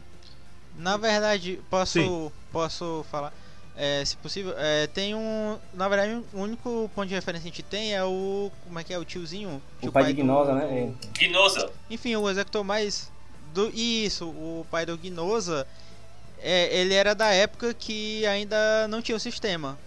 [0.77, 3.33] Na verdade, posso posso falar
[3.79, 5.55] é, se possível, é, tem um.
[5.71, 8.51] Na verdade, o único ponto de referência que a gente tem é o.
[8.63, 8.97] Como é que é?
[8.97, 9.61] O tiozinho.
[9.83, 10.88] O pai, pai de Gnosa, do, né?
[10.88, 11.19] Do...
[11.19, 11.71] Gnosa.
[11.88, 13.11] Enfim, o executor mais.
[13.53, 15.67] Do, isso, o pai do Gnosa.
[16.39, 19.77] É, ele era da época que ainda não tinha o sistema.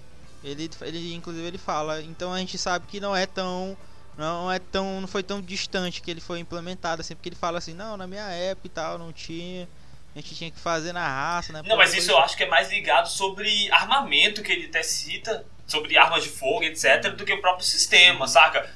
[0.45, 2.01] Ele, ele, inclusive, ele fala.
[2.01, 3.77] Então a gente sabe que não é tão.
[4.21, 5.01] Não é tão.
[5.01, 7.15] Não foi tão distante que ele foi implementado assim.
[7.15, 9.67] Porque ele fala assim, não, na minha época e tal, não tinha
[10.15, 11.63] a gente tinha que fazer na raça, né?
[11.65, 15.47] Não, mas isso eu acho que é mais ligado sobre armamento que ele até cita,
[15.67, 18.69] sobre armas de fogo, etc, do que o próprio sistema, saca?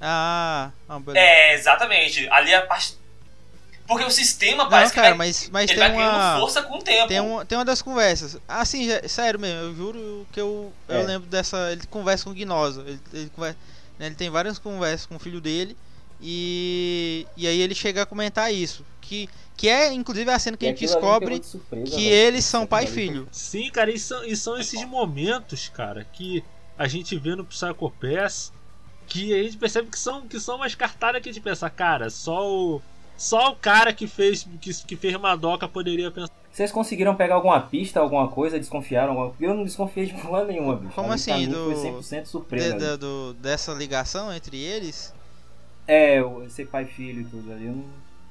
[0.00, 2.26] Ah, ah é, exatamente.
[2.30, 2.96] Ali a parte
[3.86, 6.62] porque o sistema parece Não, cara, que vai, mas, mas ele tem vai uma força
[6.62, 7.08] com o tempo.
[7.08, 8.36] Tem, um, tem uma das conversas.
[8.46, 10.96] Ah, sim, sério mesmo, eu juro que eu, é.
[10.96, 11.72] eu lembro dessa.
[11.72, 12.82] Ele conversa com o Gnosa.
[12.82, 13.58] Ele, ele, conversa,
[13.98, 15.76] né, ele tem várias conversas com o filho dele.
[16.20, 18.84] E, e aí ele chega a comentar isso.
[19.00, 19.28] Que
[19.58, 22.84] que é, inclusive, a cena que e a gente descobre surpresa, que eles são pai
[22.84, 23.28] e filho.
[23.32, 26.44] Sim, cara, e são, e são esses momentos, cara, que
[26.78, 28.52] a gente vê no Psycho Pass
[29.08, 32.08] que a gente percebe que são, que são umas cartadas que a gente pensa, cara,
[32.08, 32.80] só o.
[33.18, 36.32] Só o cara que fez que, que fez Madoka poderia pensar.
[36.50, 38.58] Vocês conseguiram pegar alguma pista, alguma coisa?
[38.58, 39.18] Desconfiaram?
[39.18, 39.34] Alguma...
[39.38, 40.94] Eu não desconfiei de forma nenhuma, bicho.
[40.94, 41.48] Como assim?
[41.48, 41.66] Do...
[41.66, 42.78] Foi 100% surpresa.
[42.78, 45.12] De, do, dessa ligação entre eles?
[45.86, 47.66] É, ser pai e filho e tudo ali.
[47.66, 47.84] Eu não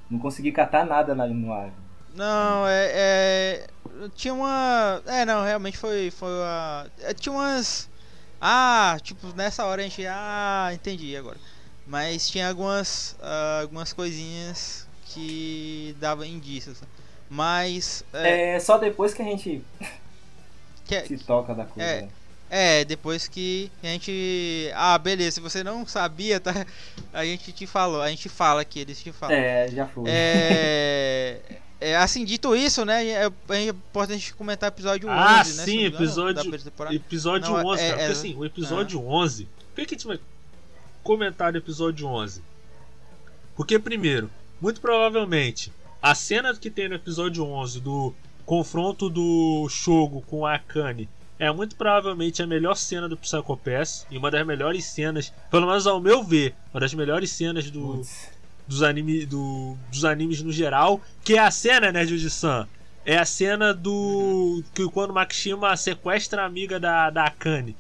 [0.10, 1.70] não consegui catar nada na, no ar.
[2.16, 3.68] Não, é, é,
[4.16, 5.02] Tinha uma.
[5.06, 6.10] É, não, realmente foi.
[6.10, 7.90] foi a, é, tinha umas.
[8.42, 10.06] Ah, tipo, nessa hora a gente.
[10.08, 11.38] Ah, entendi agora.
[11.88, 13.16] Mas tinha algumas.
[13.20, 16.82] Uh, algumas coisinhas que davam indícios.
[17.30, 18.04] Mas.
[18.14, 19.64] É, é só depois que a gente.
[20.86, 21.90] Que, é se toca da coisa.
[21.90, 22.08] É,
[22.50, 24.72] é, depois que a gente.
[24.76, 26.66] Ah, beleza, se você não sabia, tá?
[27.14, 29.36] A gente te falou, a gente fala que eles te falam.
[29.36, 30.10] É, já foi.
[30.10, 31.42] É.
[31.80, 33.06] é assim, dito isso, né?
[33.06, 35.44] É, é importante comentar o episódio 11, ah, né?
[35.66, 36.56] sim, episódio,
[36.92, 37.98] episódio não, 11, é, cara.
[37.98, 39.14] Porque assim, o episódio ah.
[39.14, 39.44] 11.
[39.44, 40.20] Por que, que a gente vai
[41.08, 42.44] comentar o episódio 11?
[43.56, 44.30] Porque, primeiro,
[44.60, 48.14] muito provavelmente, a cena que tem no episódio 11 do
[48.46, 51.08] confronto do Shogo com a Akane
[51.40, 55.66] é muito provavelmente a melhor cena do Psycho Pass e uma das melhores cenas, pelo
[55.66, 58.02] menos ao meu ver, uma das melhores cenas do,
[58.68, 62.68] dos, anime, do, dos animes no geral, que é a cena, né, Juji-san?
[63.06, 64.62] É a cena do.
[64.76, 67.78] que quando Makishima sequestra a amiga da, da Akane.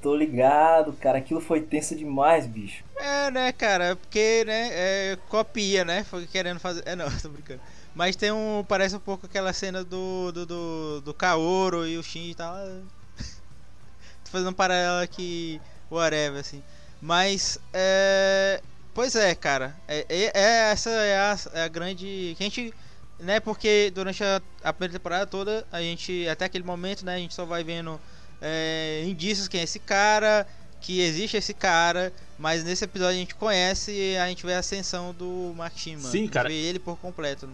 [0.00, 2.82] Tô ligado, cara, aquilo foi tenso demais, bicho.
[2.96, 6.04] É, né, cara, porque, né, é, copia, né?
[6.04, 6.82] Foi querendo fazer.
[6.86, 7.60] É, não, tô brincando.
[7.94, 8.64] Mas tem um.
[8.66, 10.32] Parece um pouco aquela cena do.
[10.32, 12.54] do, do, do e o Shin e tal.
[14.24, 15.60] Tô fazendo um paralelo aqui.
[15.90, 16.62] Whatever, assim.
[17.00, 18.62] Mas, é.
[18.94, 19.76] Pois é, cara.
[19.88, 22.34] É, é- é- essa é a, é a grande.
[22.36, 22.74] Que a gente.
[23.18, 26.26] Né, porque durante a, a primeira temporada toda, a gente.
[26.28, 28.00] Até aquele momento, né, a gente só vai vendo
[28.40, 30.46] é, indícios quem é esse cara,
[30.80, 32.12] que existe esse cara.
[32.38, 36.08] Mas nesse episódio a gente conhece e a gente vê a ascensão do Mark Shima.
[36.08, 36.48] Sim, cara.
[36.48, 37.46] Vê ele por completo.
[37.46, 37.52] né?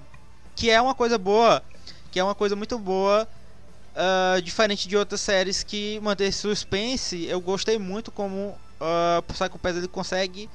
[0.55, 1.62] Que é uma coisa boa.
[2.12, 3.26] Que é uma coisa muito boa.
[3.95, 9.59] ah, diferente de outras séries que mantém suspense, eu gostei muito como uh, o Psycho
[9.59, 10.49] Pass ele consegue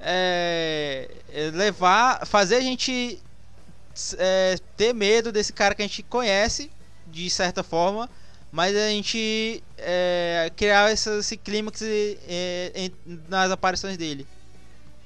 [0.00, 1.08] é,
[1.52, 3.20] levar, fazer a gente
[4.16, 6.70] é, ter medo desse cara que a gente conhece
[7.06, 8.08] de certa forma,
[8.50, 12.90] mas a gente é, criar esse, esse clímax é,
[13.28, 14.26] nas aparições dele.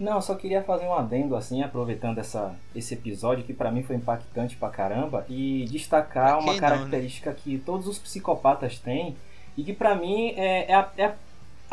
[0.02, 3.84] Não, eu só queria fazer um adendo assim, aproveitando essa, esse episódio que pra mim
[3.84, 6.58] foi impactante pra caramba e destacar uma não, né?
[6.58, 9.16] característica que todos os psicopatas têm
[9.56, 11.14] e que pra mim é, é, a, é a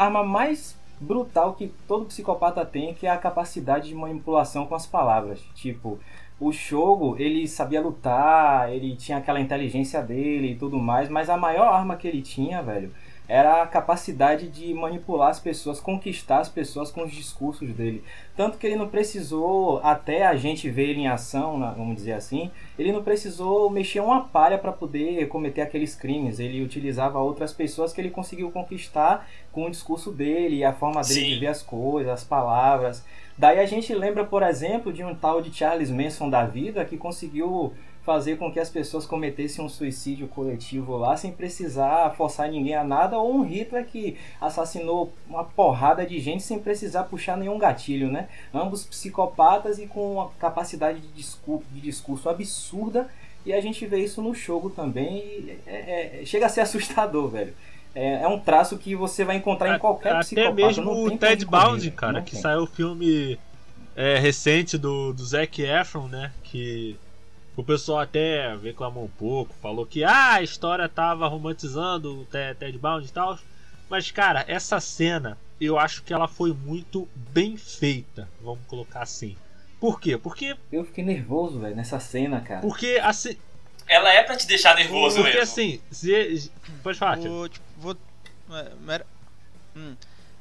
[0.06, 4.86] arma mais brutal que todo psicopata tem, que é a capacidade de manipulação com as
[4.86, 5.40] palavras.
[5.56, 6.00] Tipo,
[6.40, 11.36] o Shogo, ele sabia lutar, ele tinha aquela inteligência dele e tudo mais, mas a
[11.36, 12.92] maior arma que ele tinha, velho,
[13.30, 18.04] era a capacidade de manipular as pessoas, conquistar as pessoas com os discursos dele.
[18.36, 22.50] Tanto que ele não precisou, até a gente ver ele em ação, vamos dizer assim,
[22.78, 26.40] ele não precisou mexer uma palha para poder cometer aqueles crimes.
[26.40, 31.20] Ele utilizava outras pessoas que ele conseguiu conquistar com o discurso dele, a forma dele
[31.20, 31.30] Sim.
[31.34, 33.06] de ver as coisas, as palavras.
[33.40, 36.98] Daí a gente lembra, por exemplo, de um tal de Charles Manson da vida que
[36.98, 37.72] conseguiu
[38.04, 42.84] fazer com que as pessoas cometessem um suicídio coletivo lá sem precisar forçar ninguém a
[42.84, 48.12] nada, ou um Hitler que assassinou uma porrada de gente sem precisar puxar nenhum gatilho,
[48.12, 48.28] né?
[48.54, 53.08] Ambos psicopatas e com uma capacidade de discurso, de discurso absurda,
[53.46, 57.30] e a gente vê isso no jogo também, e é- é- chega a ser assustador,
[57.30, 57.54] velho.
[58.00, 60.56] É, é um traço que você vai encontrar em qualquer Até psicopata.
[60.56, 62.41] mesmo não o Ted Bundy, cara, Não que tem.
[62.41, 63.38] saiu o filme
[63.95, 66.32] é, recente do, do Zac Efron, né?
[66.43, 66.95] Que
[67.58, 72.56] o pessoal até reclamou um pouco, falou que ah, a história tava romantizando o Te-
[72.58, 73.38] Ted Bundy e tal.
[73.89, 79.36] Mas, cara, essa cena eu acho que ela foi muito bem feita, vamos colocar assim.
[79.80, 80.18] Por quê?
[80.18, 82.62] Porque, Eu fiquei nervoso, velho, nessa cena, cara.
[82.62, 83.36] porque assim,
[83.88, 85.41] Ela é pra te deixar nervoso porque mesmo.
[85.43, 86.50] assim, se-
[86.84, 87.18] pode falar.
[87.18, 87.98] Vou, tipo, vou,
[88.52, 89.06] é, mera-
[89.76, 89.96] hum,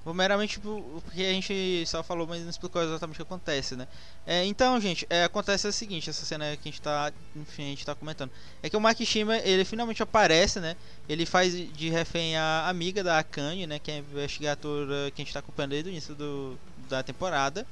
[0.05, 3.89] vou meramente porque a gente só falou, mas não explicou exatamente o que acontece, né?
[4.26, 7.70] É, então, gente, é, acontece o seguinte, essa cena que a gente tá, enfim, a
[7.70, 8.30] gente tá comentando.
[8.62, 10.76] É que o Makishima, ele finalmente aparece, né?
[11.09, 13.78] Ele faz de refém a amiga da Akane, né?
[13.78, 17.66] Que é a investigadora que a gente tá acompanhando desde o início do, da temporada.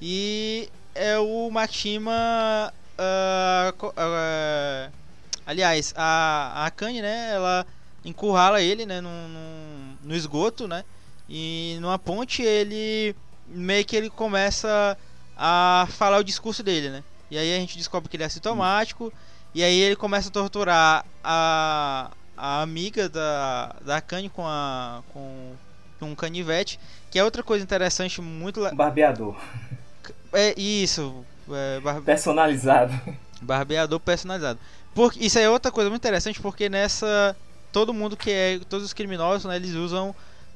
[0.00, 2.72] E é o Makishima...
[2.98, 4.90] ah, co- ah,
[5.46, 7.32] aliás, a, a Akane, né?
[7.34, 7.66] Ela
[8.04, 10.84] encurrala ele, né, num, num- no esgoto, né?
[11.28, 13.14] E numa ponte ele
[13.46, 14.96] meio que ele começa
[15.36, 17.04] a falar o discurso dele, né?
[17.30, 19.12] E aí a gente descobre que ele é sintomático
[19.54, 25.52] e aí ele começa a torturar a, a amiga da da Kanye com a com,
[25.98, 26.78] com um canivete,
[27.10, 29.36] que é outra coisa interessante muito Barbeador.
[30.32, 32.92] é isso, é, Personalizado.
[33.40, 34.58] Barbeador personalizado.
[34.94, 37.36] Porque isso é outra coisa muito interessante porque nessa
[37.72, 40.14] todo mundo que é todos os criminosos, né, eles usam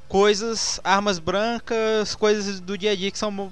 [0.08, 3.50] coisas, armas brancas, coisas do dia a dia que são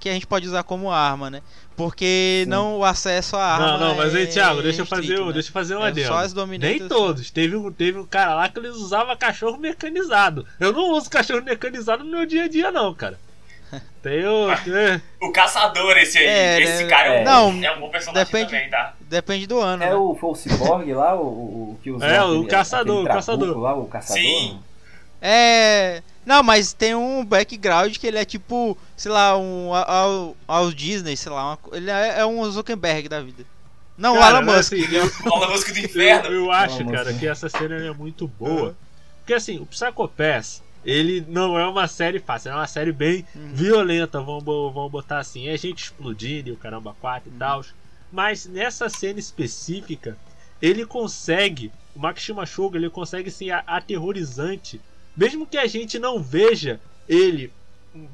[0.00, 1.40] que a gente pode usar como arma, né?
[1.76, 2.50] Porque Sim.
[2.50, 5.22] não o acesso à arma Não, não, mas aí, é Thiago, deixa eu fazer, restrito,
[5.22, 5.32] um- né?
[5.32, 6.08] deixa eu fazer um É adendo.
[6.08, 7.30] só as dominantes- Nem todos.
[7.30, 10.44] Teve um, teve um cara lá que eles usavam cachorro mecanizado.
[10.58, 13.18] Eu não uso cachorro mecanizado no meu dia a dia, não, cara.
[14.02, 14.46] Tem o.
[14.64, 16.24] tem- O caçador, esse aí.
[16.26, 16.88] É, esse né?
[16.90, 18.94] cara é um, Não, é um bom personagem depende- também, tá?
[19.00, 19.94] Depende do ano, É né?
[19.94, 23.10] o, foi o Cyborg lá, o, o, o que usou É, o aquele- caçador, aquele
[23.10, 23.58] o caçador.
[23.58, 24.22] Lá, o caçador.
[24.22, 24.58] Sim.
[25.20, 26.02] É.
[26.24, 31.16] Não, mas tem um background que ele é tipo, sei lá, um ao, ao Disney,
[31.16, 33.44] sei lá, uma ele é, é um Zuckerberg da vida.
[33.96, 34.72] Não, o Cara, Alan mas Musk.
[34.84, 36.28] assim, eu- Fala a música do Eu, inferno.
[36.30, 38.76] eu acho, Vamos cara, que essa cena é muito boa.
[39.20, 43.24] Porque assim, o Psycho Pass, ele não é uma série fácil, é uma série bem
[43.34, 43.50] Uhum.
[43.54, 45.48] violenta, vamos, vamos botar assim.
[45.48, 47.36] É gente explodindo e o caramba 4 Uhum.
[47.36, 47.64] e tal.
[48.10, 50.16] Mas nessa cena específica,
[50.62, 54.80] ele consegue, o Makishima Shogo, ele consegue ser aterrorizante.
[55.16, 57.52] Mesmo que a gente não veja ele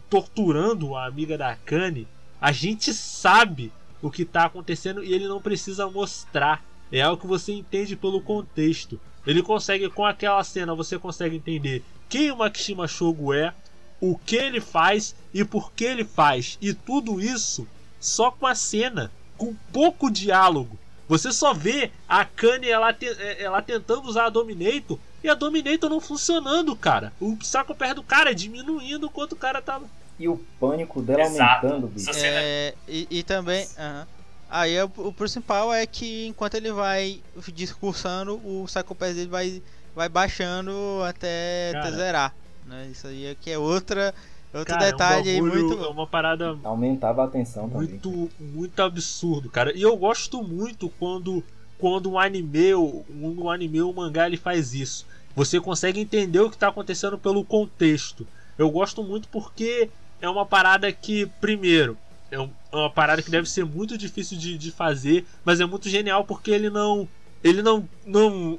[0.09, 2.07] torturando a amiga da Akane,
[2.41, 6.65] a gente sabe o que está acontecendo e ele não precisa mostrar.
[6.93, 9.01] É algo que você entende pelo contexto.
[9.27, 13.53] Ele consegue, com aquela cena, você consegue entender quem o Makishima Shogo é,
[14.01, 16.59] o que ele faz e por que ele faz.
[16.61, 17.67] E tudo isso
[18.01, 20.79] só com a cena, com pouco diálogo.
[21.09, 25.35] Você só vê a Kanye ela, te- eh, ela tentando usar a Dominator e a
[25.35, 27.13] Dominator não funcionando, cara.
[27.21, 29.87] O Psychopath do cara diminuindo enquanto o cara tava.
[30.19, 31.67] E o pânico dela Exato.
[31.67, 32.13] aumentando, bicho.
[32.13, 33.67] Cena É, e, e também.
[33.79, 34.07] aham.
[34.49, 37.21] Aí é o, o principal é que enquanto ele vai
[37.53, 39.63] discursando, o Psychopath dele vai,
[39.95, 40.73] vai baixando
[41.07, 42.35] até, até zerar.
[42.67, 42.89] Né?
[42.91, 44.15] Isso aí é que é outra,
[44.53, 45.85] outro Cara, detalhe é um aí bagulho- muito.
[45.85, 47.89] É uma parada Aumentava a tensão também.
[47.89, 49.77] muito, muito absurdo, cara.
[49.77, 51.45] E eu gosto muito quando,
[51.79, 55.07] quando um anime, ou- um anime ou um mangá ele faz isso.
[55.37, 58.27] Você consegue entender o que está acontecendo pelo contexto.
[58.57, 59.91] Eu gosto muito porque
[60.21, 61.99] é uma parada que, primeiro,
[62.31, 65.67] é um- é uma parada que deve ser muito difícil de, de fazer, mas é
[65.67, 67.07] muito genial porque ele não.
[67.43, 67.87] Ele não.
[68.07, 68.59] não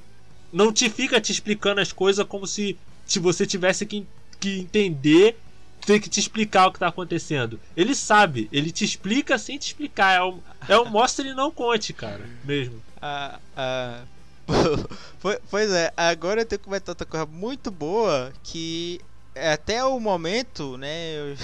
[0.55, 4.05] não te fica te explicando as coisas como se, se você tivesse que,
[4.39, 5.37] que entender
[5.85, 7.59] ter que te explicar o que tá acontecendo.
[7.77, 10.15] Ele sabe, ele te explica sem te explicar.
[10.17, 12.21] É um, é um mostre e não conte, cara.
[12.43, 12.81] Mesmo.
[13.01, 14.01] Ah, ah,
[15.21, 18.99] po- pois é, agora eu tenho que comentar outra coisa muito boa que
[19.35, 21.15] é até o momento, né?
[21.17, 21.35] eu-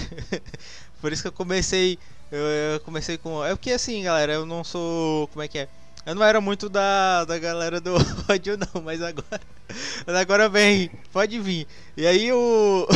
[1.01, 1.99] por isso que eu comecei.
[2.31, 2.39] Eu,
[2.73, 3.43] eu comecei com.
[3.45, 5.27] É porque assim, galera, eu não sou.
[5.27, 5.67] Como é que é?
[6.05, 7.93] Eu não era muito da, da galera do
[8.29, 9.41] ódio, não, mas agora.
[10.19, 11.67] Agora vem, pode vir.
[11.95, 12.87] E aí o.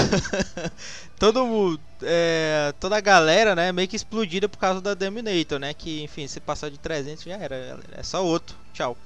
[1.20, 5.74] todo é, toda a galera, né, meio que explodida por causa da Dominator, né?
[5.74, 7.80] Que, enfim, se passar de 300 já era.
[7.92, 8.56] É só outro.
[8.74, 8.98] Tchau.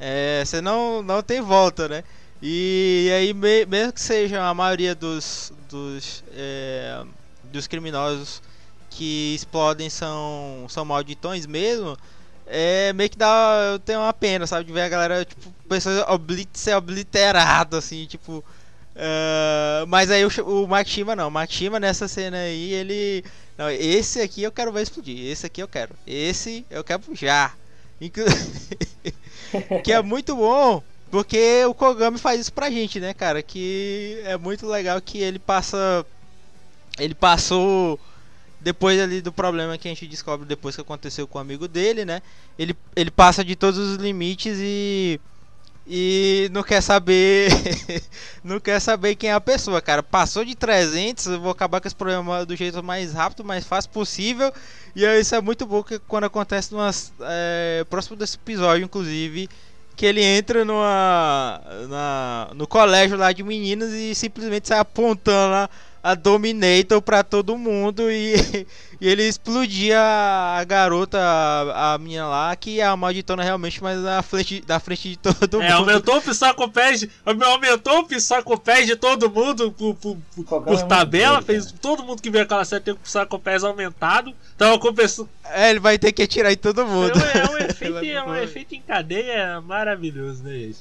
[0.00, 2.04] É, você não, não tem volta, né?
[2.40, 7.02] E aí, me- mesmo que seja a maioria dos, dos, é,
[7.44, 8.40] dos criminosos
[8.90, 11.96] que explodem são, são malditões mesmo,
[12.48, 13.70] é meio que dá.
[13.72, 14.64] Eu tenho uma pena, sabe?
[14.64, 18.44] De ver a galera, tipo, pessoas oblit ser obliterado, assim, tipo.
[18.96, 20.66] ah, mas aí o, o
[21.16, 21.28] não.
[21.28, 21.30] O
[21.80, 23.24] nessa cena aí, ele.
[23.56, 25.18] Não, esse aqui eu quero ver explodir.
[25.30, 25.94] Esse aqui eu quero.
[26.06, 27.52] Esse eu quero já.
[28.00, 28.24] Inclu-
[29.84, 30.82] que é muito bom.
[31.10, 33.42] Porque o Kogami faz isso pra gente, né, cara?
[33.42, 36.04] Que é muito legal que ele passa.
[36.98, 37.98] Ele passou.
[38.60, 42.04] Depois ali do problema que a gente descobre depois que aconteceu com o amigo dele,
[42.04, 42.20] né?
[42.58, 45.20] Ele, ele passa de todos os limites e.
[45.90, 47.50] E não quer saber.
[48.44, 50.02] não quer saber quem é a pessoa, cara.
[50.02, 53.90] Passou de 300, eu vou acabar com esse problema do jeito mais rápido, mais fácil
[53.90, 54.52] possível.
[54.94, 59.48] E aí isso é muito bom que quando acontece numas, é, próximo desse episódio, inclusive,
[59.96, 65.70] que ele entra numa, na, no colégio lá de meninas e simplesmente sai apontando lá
[66.02, 68.34] a Dominator pra todo mundo e,
[69.00, 73.98] e ele explodia a garota, a, a menina lá, que é a malditona realmente, mas
[74.00, 75.78] na frente, na frente de todo É, mundo.
[75.90, 81.46] aumentou o Psychopath, aumentou o Psychopath de todo mundo por, por, por- é tabela, doido,
[81.46, 81.78] fez cara.
[81.80, 84.32] todo mundo que veio aquela série ter o Psychopath aumentado.
[84.56, 85.28] Tava com pessoa.
[85.44, 87.12] É, ele vai ter que atirar em todo mundo.
[87.18, 90.78] É, um- é um efeito, é um efeito em cadeia maravilhoso, né, gente?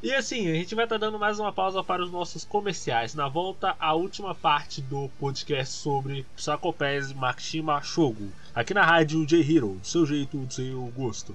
[0.00, 3.16] E assim, a gente vai estar dando mais uma pausa para os nossos comerciais.
[3.16, 8.30] Na volta, a última parte do podcast sobre Psychopaths Makishima Shogu.
[8.54, 11.34] Aqui na rádio J Hero, do seu jeito, do seu gosto.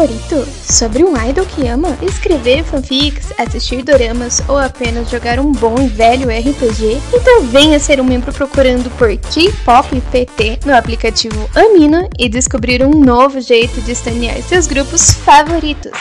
[0.65, 1.95] Sobre um idol que ama?
[2.01, 6.99] Escrever fanfics, assistir doramas ou apenas jogar um bom e velho RPG?
[7.13, 12.89] Então venha ser um membro procurando por K-Pop PT no aplicativo Amino e descobrir um
[12.89, 15.91] novo jeito de estanear seus grupos favoritos.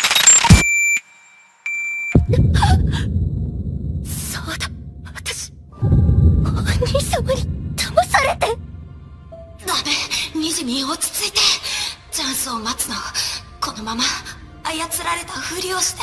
[13.90, 14.04] まま
[14.62, 16.02] 操られたふりをして。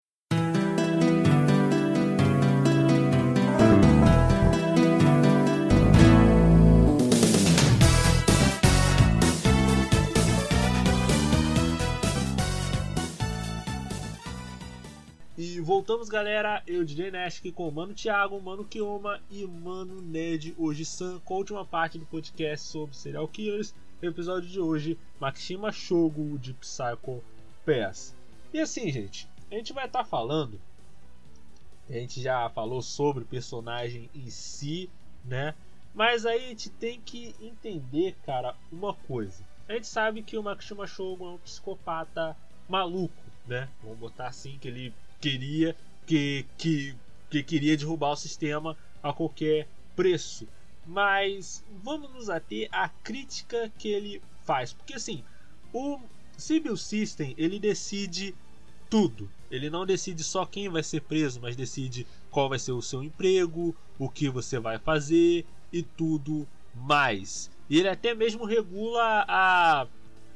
[15.91, 16.63] voltamos, galera.
[16.65, 21.19] Eu, DJ Nash, aqui com o Mano Thiago, Mano Kioma e Mano Ned, hoje Sam,
[21.19, 23.75] com a última parte do podcast sobre serial killers.
[24.01, 27.21] No episódio de hoje, Makishima Shogo de Psycho
[27.65, 28.15] Pass.
[28.53, 30.61] E assim, gente, a gente vai estar tá falando.
[31.89, 34.89] A gente já falou sobre o personagem em si,
[35.25, 35.53] né?
[35.93, 39.43] Mas aí a gente tem que entender, cara, uma coisa.
[39.67, 42.37] A gente sabe que o Makishima Shogo é um psicopata
[42.69, 43.13] maluco,
[43.45, 43.67] né?
[43.83, 46.95] Vamos botar assim que ele queria que, que,
[47.29, 50.47] que queria derrubar o sistema a qualquer preço.
[50.85, 55.23] Mas vamos nos ater à crítica que ele faz, porque assim,
[55.71, 55.99] o
[56.37, 58.35] Civil System ele decide
[58.89, 59.29] tudo.
[59.49, 63.03] Ele não decide só quem vai ser preso, mas decide qual vai ser o seu
[63.03, 67.49] emprego, o que você vai fazer e tudo mais.
[67.69, 69.87] E ele até mesmo regula a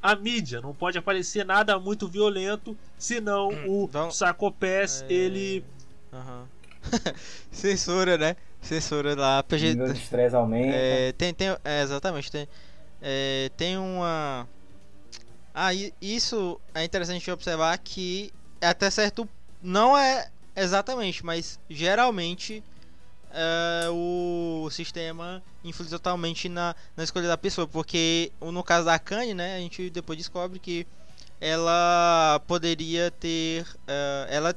[0.06, 0.62] a mídia.
[0.62, 5.14] Não pode aparecer nada muito violento, senão o então, Sarcopés é...
[5.14, 5.66] ele.
[6.14, 6.44] Uhum.
[7.52, 8.36] Censura, né?
[8.62, 9.42] Censura lá.
[9.42, 9.72] PG...
[9.72, 10.76] O de estresse aumenta.
[10.76, 12.32] É, tem, tem, é, exatamente.
[12.32, 12.48] Tem,
[13.02, 14.48] é, tem uma.
[15.54, 18.32] Ah, isso é interessante observar que
[18.62, 19.28] até certo.
[19.62, 22.64] Não é exatamente, mas geralmente
[23.36, 27.68] uh, o sistema influi totalmente na, na escolha da pessoa.
[27.68, 30.88] Porque no caso da Kanye, né, a gente depois descobre que
[31.40, 33.64] ela poderia ter.
[33.64, 34.56] Uh, ela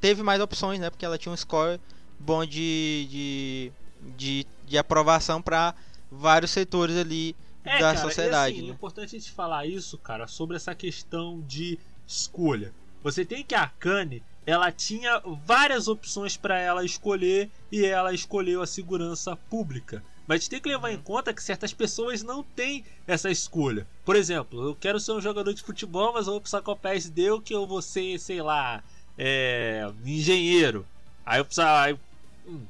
[0.00, 0.90] teve mais opções, né?
[0.90, 1.80] Porque ela tinha um score
[2.18, 3.72] bom de, de,
[4.16, 5.74] de, de aprovação para
[6.10, 8.54] vários setores ali é, da cara, sociedade.
[8.54, 8.72] E assim, né?
[8.72, 12.72] É importante a gente falar isso, cara, sobre essa questão de escolha.
[13.02, 18.62] Você tem que a Kanye ela tinha várias opções para ela escolher e ela escolheu
[18.62, 20.02] a segurança pública.
[20.26, 21.02] Mas tem que levar em uhum.
[21.02, 23.86] conta que certas pessoas não têm essa escolha.
[24.06, 27.66] Por exemplo, eu quero ser um jogador de futebol, mas o Psychopath deu que eu
[27.66, 28.82] vou ser, sei lá,
[29.18, 30.86] é, engenheiro.
[31.26, 32.00] Aí eu preciso.
[32.46, 32.62] Hum.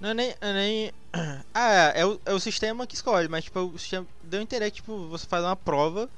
[0.00, 0.34] Não é nem.
[0.40, 0.92] É nem...
[1.54, 5.06] Ah, é o, é o sistema que escolhe, mas tipo, o sistema deu que tipo,
[5.06, 6.08] você faz uma prova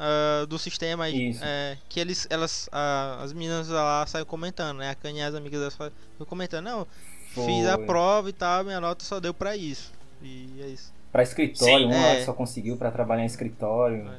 [0.00, 1.36] uh, do sistema aí.
[1.42, 4.90] É, que eles, elas, uh, as meninas lá saem comentando, né?
[4.90, 5.92] A Kanye e as amigas delas saem
[6.26, 6.86] comentando, não,
[7.34, 7.44] Foi.
[7.44, 9.92] fiz a prova e tal, minha nota só deu pra isso.
[10.22, 10.92] E é isso.
[11.12, 12.24] Pra escritório, Sim, um é.
[12.24, 14.10] só conseguiu pra trabalhar em escritório.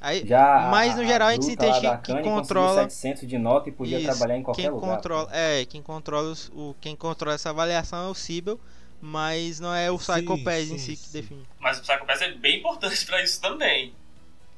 [0.00, 3.68] Aí, Já mas no geral a, a gente entende que, que controla 700 de nota
[3.68, 4.96] e podia isso, trabalhar em qualquer quem lugar.
[4.96, 8.60] Controla, é, quem controla os, o quem controla essa avaliação é o Cibel,
[9.00, 11.42] mas não é o Psychopath em si que define.
[11.58, 13.92] Mas o Psychopath é bem importante para isso também.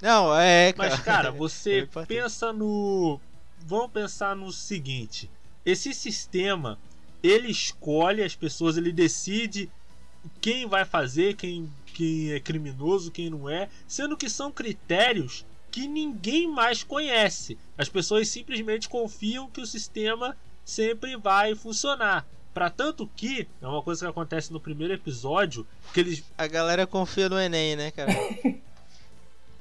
[0.02, 0.72] Não, é.
[0.72, 0.90] Cara.
[0.90, 3.20] Mas, cara, você é pensa no.
[3.58, 5.30] Vamos pensar no seguinte:
[5.64, 6.78] esse sistema
[7.22, 9.70] ele escolhe as pessoas, ele decide
[10.40, 15.86] quem vai fazer, quem, quem é criminoso, quem não é, sendo que são critérios que
[15.86, 17.56] ninguém mais conhece.
[17.78, 22.26] As pessoas simplesmente confiam que o sistema sempre vai funcionar.
[22.52, 26.24] Para tanto que, é uma coisa que acontece no primeiro episódio, que eles.
[26.36, 28.12] A galera confia no Enem, né, cara?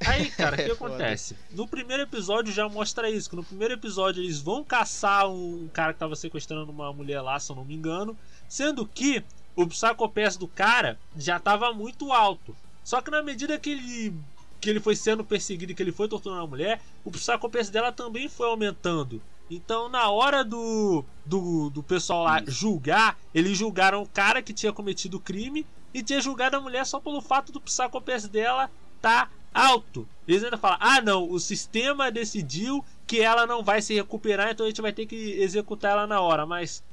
[0.05, 1.35] Aí, cara, o que é acontece?
[1.51, 3.29] No primeiro episódio já mostra isso.
[3.29, 7.39] Que no primeiro episódio eles vão caçar um cara que tava sequestrando uma mulher lá,
[7.39, 8.17] se eu não me engano.
[8.47, 9.23] Sendo que
[9.55, 12.55] o Psychopath do cara já tava muito alto.
[12.83, 14.13] Só que na medida que ele,
[14.59, 17.91] que ele foi sendo perseguido e que ele foi torturando a mulher, o Psychopath dela
[17.91, 19.21] também foi aumentando.
[19.49, 24.71] Então, na hora do, do, do pessoal lá julgar, eles julgaram o cara que tinha
[24.71, 28.69] cometido o crime e tinha julgado a mulher só pelo fato do Psychopath dela
[29.01, 30.07] tá alto.
[30.27, 34.65] Eles ainda falam: ah, não, o sistema decidiu que ela não vai se recuperar, então
[34.65, 36.45] a gente vai ter que executar ela na hora.
[36.45, 36.83] Mas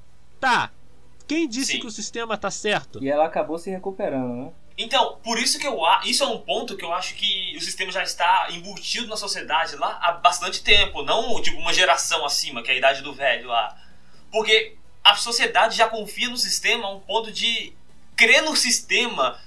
[0.40, 0.70] tá,
[1.26, 1.80] quem disse Sim.
[1.80, 3.02] que o sistema tá certo?
[3.02, 4.52] E ela acabou se recuperando, né?
[4.78, 7.90] Então, por isso que eu isso é um ponto que eu acho que o sistema
[7.90, 12.70] já está embutido na sociedade lá há bastante tempo, não tipo uma geração acima, que
[12.70, 13.74] é a idade do velho lá.
[14.30, 17.72] Porque a sociedade já confia no sistema a um ponto de
[18.14, 19.38] crer no sistema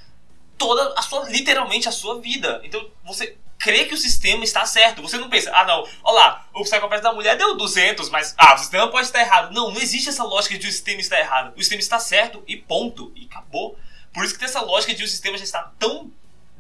[0.60, 2.62] toda a sua, literalmente a sua vida.
[2.64, 5.01] Então você crê que o sistema está certo.
[5.01, 8.53] Você não pensa, ah não, olha lá, o psicopata da mulher deu 200, mas ah,
[8.53, 9.53] o sistema pode estar errado.
[9.53, 11.53] Não, não existe essa lógica de o sistema está errado.
[11.55, 13.12] O sistema está certo e ponto.
[13.16, 13.78] E acabou.
[14.14, 16.12] Por isso que tem essa lógica de o sistema já está tão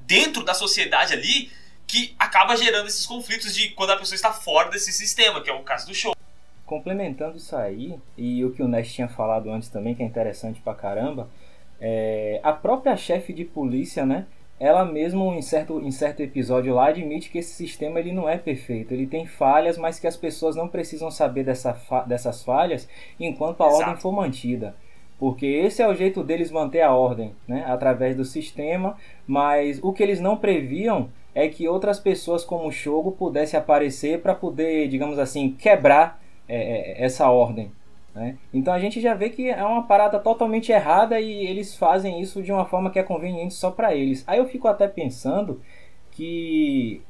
[0.05, 1.51] dentro da sociedade ali
[1.87, 5.53] que acaba gerando esses conflitos de quando a pessoa está fora desse sistema, que é
[5.53, 6.15] o caso do show.
[6.65, 10.61] complementando isso aí, e o que o Nest tinha falado antes também, que é interessante
[10.61, 11.27] pra caramba,
[11.81, 14.25] é, a própria chefe de polícia, né?
[14.59, 18.37] Ela mesmo, em certo, em certo episódio lá, admite que esse sistema ele não é
[18.37, 18.93] perfeito.
[18.93, 23.63] Ele tem falhas, mas que as pessoas não precisam saber dessa fa dessas falhas enquanto
[23.63, 23.81] a Exato.
[23.81, 24.75] ordem for mantida.
[25.17, 27.63] Porque esse é o jeito deles manter a ordem, né?
[27.67, 28.97] Através do sistema.
[29.25, 34.21] Mas o que eles não previam é que outras pessoas como o Shogo pudessem aparecer
[34.21, 37.71] para poder, digamos assim, quebrar é, é, essa ordem.
[38.13, 38.37] Né?
[38.53, 42.41] Então a gente já vê que é uma parada totalmente errada e eles fazem isso
[42.41, 44.23] de uma forma que é conveniente só para eles.
[44.27, 45.61] Aí eu fico até pensando
[46.11, 47.01] que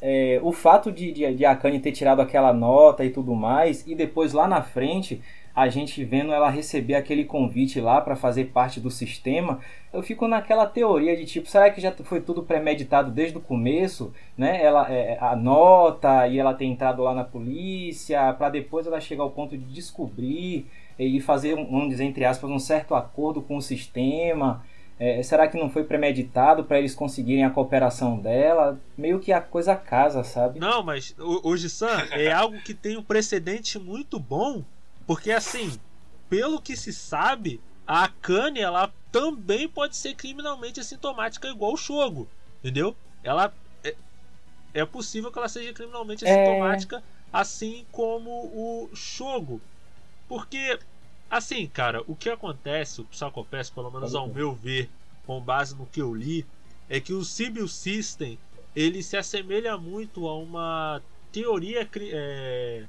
[0.00, 3.94] é, o fato de, de, de Akane ter tirado aquela nota e tudo mais, e
[3.94, 5.22] depois lá na frente
[5.56, 9.58] a gente vendo ela receber aquele convite lá para fazer parte do sistema,
[9.90, 14.12] eu fico naquela teoria de tipo, será que já foi tudo premeditado desde o começo,
[14.36, 14.62] né?
[14.62, 19.22] Ela é, a nota e ela ter entrado lá na polícia para depois ela chegar
[19.22, 20.66] ao ponto de descobrir
[20.98, 24.62] e fazer um, vamos dizer entre aspas um certo acordo com o sistema.
[25.00, 28.78] É, será que não foi premeditado para eles conseguirem a cooperação dela?
[28.96, 30.60] Meio que a coisa casa, sabe?
[30.60, 34.62] Não, mas hoje Sam é algo que tem um precedente muito bom
[35.06, 35.78] porque assim,
[36.28, 42.28] pelo que se sabe, a Akane ela também pode ser criminalmente assintomática igual o Shogo,
[42.60, 42.96] entendeu?
[43.22, 43.52] Ela
[43.84, 43.94] é,
[44.74, 46.30] é possível que ela seja criminalmente é.
[46.30, 47.02] assintomática é...
[47.32, 49.60] assim como o Shogo.
[50.28, 50.78] Porque
[51.30, 54.90] assim, cara, o que acontece, o Psychopath, pelo menos ao meu ver,
[55.26, 56.44] com base no que eu li,
[56.88, 58.38] é que o Sibyl System
[58.74, 61.02] ele se assemelha muito a uma
[61.32, 62.84] teoria é,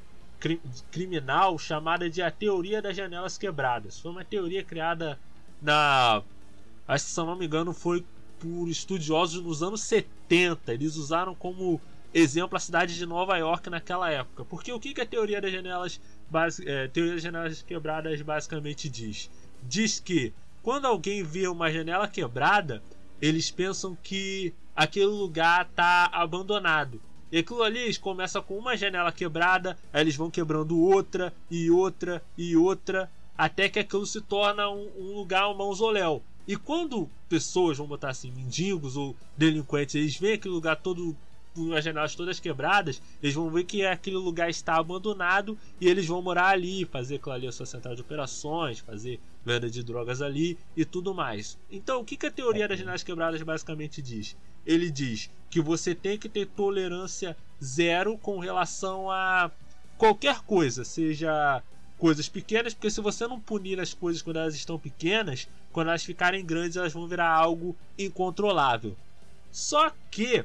[0.92, 4.00] criminal chamada de a teoria das janelas quebradas.
[4.00, 5.20] Foi uma teoria criada
[5.62, 6.22] na.
[6.88, 8.06] Acho que se não me engano foi
[8.40, 10.74] por estudiosos nos anos 70.
[10.74, 11.82] Eles usaram como
[12.14, 14.46] exemplo a cidade de Nova York naquela época.
[14.46, 16.00] Porque o que, que a teoria das janelas,
[16.66, 19.30] é, teoria das janelas quebradas basicamente diz?
[19.64, 22.82] Diz que quando alguém vê uma janela quebrada,
[23.22, 27.02] eles pensam que aquele lugar está abandonado.
[27.32, 31.70] E aquilo ali eles começam com uma janela quebrada, aí eles vão quebrando outra e
[31.70, 36.24] outra e outra, até que aquilo se torna um, um lugar, um mausoléu.
[36.48, 41.16] E quando pessoas, vamos botar assim, mendigos ou delinquentes, eles veem aquele lugar todo
[41.54, 46.06] com as janelas todas quebradas, eles vão ver que aquele lugar está abandonado e eles
[46.06, 50.22] vão morar ali, fazer aquilo ali a sua central de operações, fazer venda de drogas
[50.22, 51.58] ali e tudo mais.
[51.72, 54.38] Então, o que, que a teoria das janelas quebradas basicamente diz?
[54.68, 59.50] Ele diz que você tem que ter tolerância zero com relação a
[59.98, 61.64] qualquer coisa, seja
[61.98, 66.04] coisas pequenas, porque se você não punir as coisas quando elas estão pequenas, quando elas
[66.04, 68.96] ficarem grandes, elas vão virar algo incontrolável.
[69.52, 70.44] Só que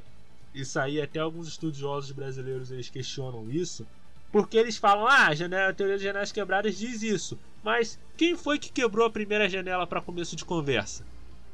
[0.55, 3.87] isso aí até alguns estudiosos brasileiros eles questionam isso,
[4.31, 7.39] porque eles falam: "Ah, a, teoria das janelas quebradas diz isso".
[7.62, 11.05] Mas quem foi que quebrou a primeira janela para começo de conversa?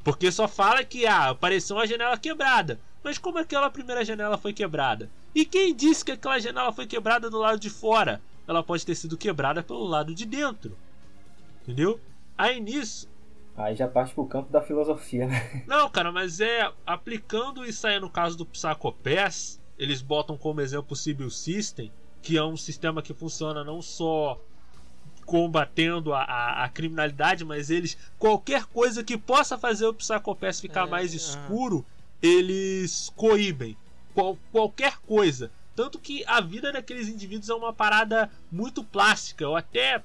[0.03, 2.81] Porque só fala que ah, apareceu uma janela quebrada.
[3.03, 5.11] Mas como aquela primeira janela foi quebrada?
[5.35, 8.21] E quem disse que aquela janela foi quebrada do lado de fora?
[8.47, 10.77] Ela pode ter sido quebrada pelo lado de dentro.
[11.63, 12.01] Entendeu?
[12.37, 13.09] Aí nisso.
[13.57, 15.65] Aí já parte pro campo da filosofia, né?
[15.67, 16.73] Não, cara, mas é.
[16.87, 21.93] Aplicando isso aí no caso do Psychopass, eles botam como exemplo o Sibyl System,
[22.23, 24.41] que é um sistema que funciona não só
[25.29, 30.87] combatendo a, a, a, criminalidade, mas eles qualquer coisa que possa fazer o Psychopass ficar
[30.87, 31.85] é, mais escuro,
[32.23, 33.77] eles coíbem.
[34.15, 35.51] Qual, qualquer coisa.
[35.77, 39.45] Tanto que a vida daqueles indivíduos é uma parada muito plástica.
[39.45, 40.03] Eu até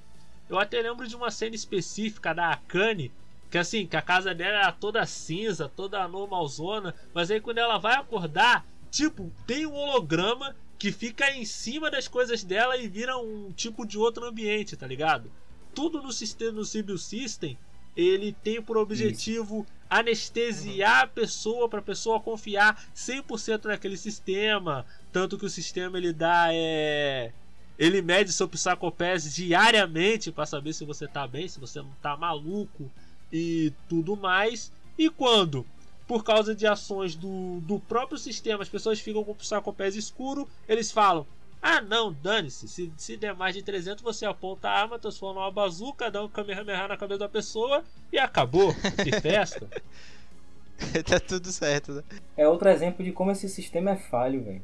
[0.50, 3.10] eu até lembro de uma cena específica da Akane
[3.50, 7.78] que assim, que a casa dela era toda cinza, toda normalzona, mas aí quando ela
[7.78, 10.54] vai acordar, tipo, tem um holograma
[10.84, 14.86] que fica em cima das coisas dela e vira um tipo de outro ambiente, tá
[14.86, 15.32] ligado?
[15.74, 17.58] Tudo no sistema no Sibyl System,
[17.96, 19.74] ele tem por objetivo Isso.
[19.90, 26.12] anestesiar a pessoa para a pessoa confiar 100% naquele sistema, tanto que o sistema ele
[26.12, 27.32] dá é
[27.80, 32.18] ele mede seu psicopés diariamente para saber se você tá bem, se você não tá
[32.18, 32.92] maluco
[33.32, 34.70] e tudo mais.
[34.98, 35.66] E quando
[36.08, 39.96] por causa de ações do, do próprio sistema, as pessoas ficam com o saco pés
[39.96, 41.26] escuro, eles falam:
[41.62, 42.68] Ah, não, dane-se.
[42.68, 46.30] Se, se der mais de 300, você aponta a arma, transforma uma bazuca, dá um
[46.30, 48.74] Kamehameha na cabeça da pessoa e acabou.
[49.04, 49.68] Que festa.
[51.06, 52.04] tá tudo certo, né?
[52.36, 54.62] É outro exemplo de como esse sistema é falho, velho.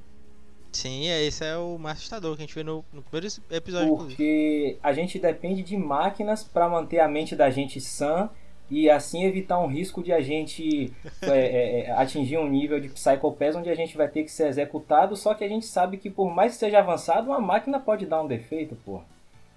[0.71, 3.97] Sim, é, esse é o mais assustador que a gente vê no, no primeiro episódio.
[3.97, 8.29] Porque a gente depende de máquinas para manter a mente da gente sã
[8.69, 12.89] e assim evitar um risco de a gente é, é, é, atingir um nível de
[12.89, 16.09] Psychopass onde a gente vai ter que ser executado, só que a gente sabe que
[16.09, 19.01] por mais que seja avançado, uma máquina pode dar um defeito, pô.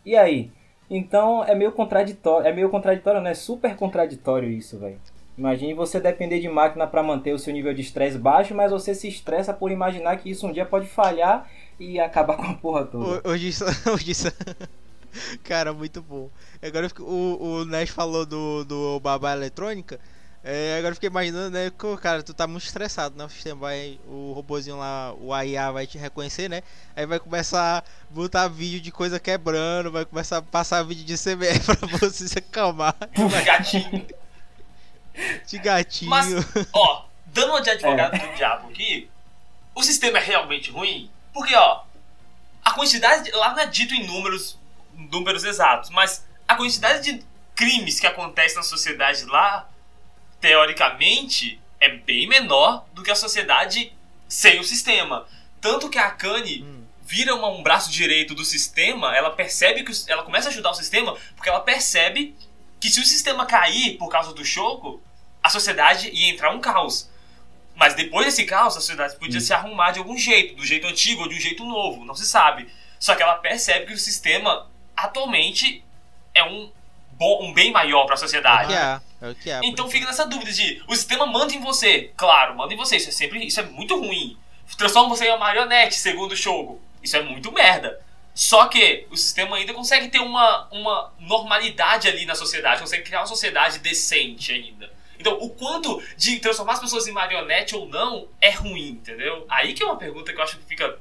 [0.05, 0.51] E aí?
[0.91, 3.35] Então é meio contraditório, é meio contraditório, né?
[3.35, 4.99] Super contraditório isso, velho.
[5.37, 8.95] Imagine você depender de máquina para manter o seu nível de estresse baixo, mas você
[8.95, 11.49] se estressa por imaginar que isso um dia pode falhar
[11.81, 13.29] e acabar com a porra toda.
[13.29, 13.51] Hoje
[13.93, 14.13] hoje.
[15.45, 16.31] Cara, muito bom.
[16.63, 19.99] Agora o, o Nash falou do, do babá eletrônica.
[20.45, 21.71] É, agora eu fiquei imaginando, né?
[21.71, 23.25] Que, cara, tu tá muito estressado, né?
[23.25, 24.01] O sistema vai.
[24.09, 26.63] O robozinho lá, o AIA vai te reconhecer, né?
[26.97, 31.17] Aí vai começar a botar vídeo de coisa quebrando, vai começar a passar vídeo de
[31.17, 32.97] CBR pra você se acalmar.
[33.15, 34.07] De gatinho.
[35.47, 36.11] De gatinho.
[36.11, 36.27] Mas,
[36.73, 38.19] ó, dando uma de advogado é.
[38.19, 39.09] do diabo aqui,
[39.75, 41.09] o sistema é realmente ruim?
[41.33, 41.83] Porque, ó,
[42.65, 43.25] a quantidade.
[43.25, 44.59] De, lá não é dito em números,
[44.95, 47.25] números exatos, mas a quantidade de
[47.55, 49.69] crimes que acontecem na sociedade lá
[50.43, 53.93] teoricamente, é bem menor do que a sociedade
[54.29, 55.27] sem o sistema.
[55.61, 56.85] Tanto que a Akane hum.
[57.01, 59.93] vira uma, um braço direito do sistema, ela percebe que.
[60.11, 62.35] Ela começa a ajudar o sistema porque ela percebe
[62.81, 65.01] que se o sistema cair por causa do choco,
[65.41, 67.09] a sociedade ia entrar um caos.
[67.77, 69.43] Mas depois desse caos, a sociedade podia hum.
[69.43, 72.27] se arrumar de algum jeito, do jeito antigo ou de um jeito novo, não se
[72.27, 72.69] sabe.
[72.99, 74.69] Só que ela percebe que o sistema
[75.05, 75.85] atualmente
[76.35, 76.71] é um,
[77.13, 78.75] bom, um bem maior para a sociedade.
[78.75, 79.61] É é o que é.
[79.63, 82.11] Então fica nessa dúvida de o sistema manda em você.
[82.17, 82.97] Claro, manda em você.
[82.97, 83.47] Isso é sempre.
[83.47, 84.37] Isso é muito ruim.
[84.77, 86.83] Transforma você em uma marionete, segundo o Shogo.
[87.01, 88.01] Isso é muito merda.
[88.35, 93.21] Só que o sistema ainda consegue ter uma, uma normalidade ali na sociedade, consegue criar
[93.21, 94.91] uma sociedade decente ainda.
[95.19, 99.47] Então, o quanto de transformar as pessoas em marionete ou não é ruim, entendeu?
[99.49, 100.99] Aí que é uma pergunta que eu acho que fica.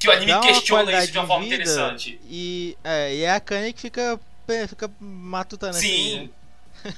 [0.00, 2.18] Que o anime questiona isso de uma forma interessante.
[2.24, 4.18] E é, e é a Kanye que fica,
[4.66, 5.86] fica matutando Sim.
[5.86, 6.30] assim.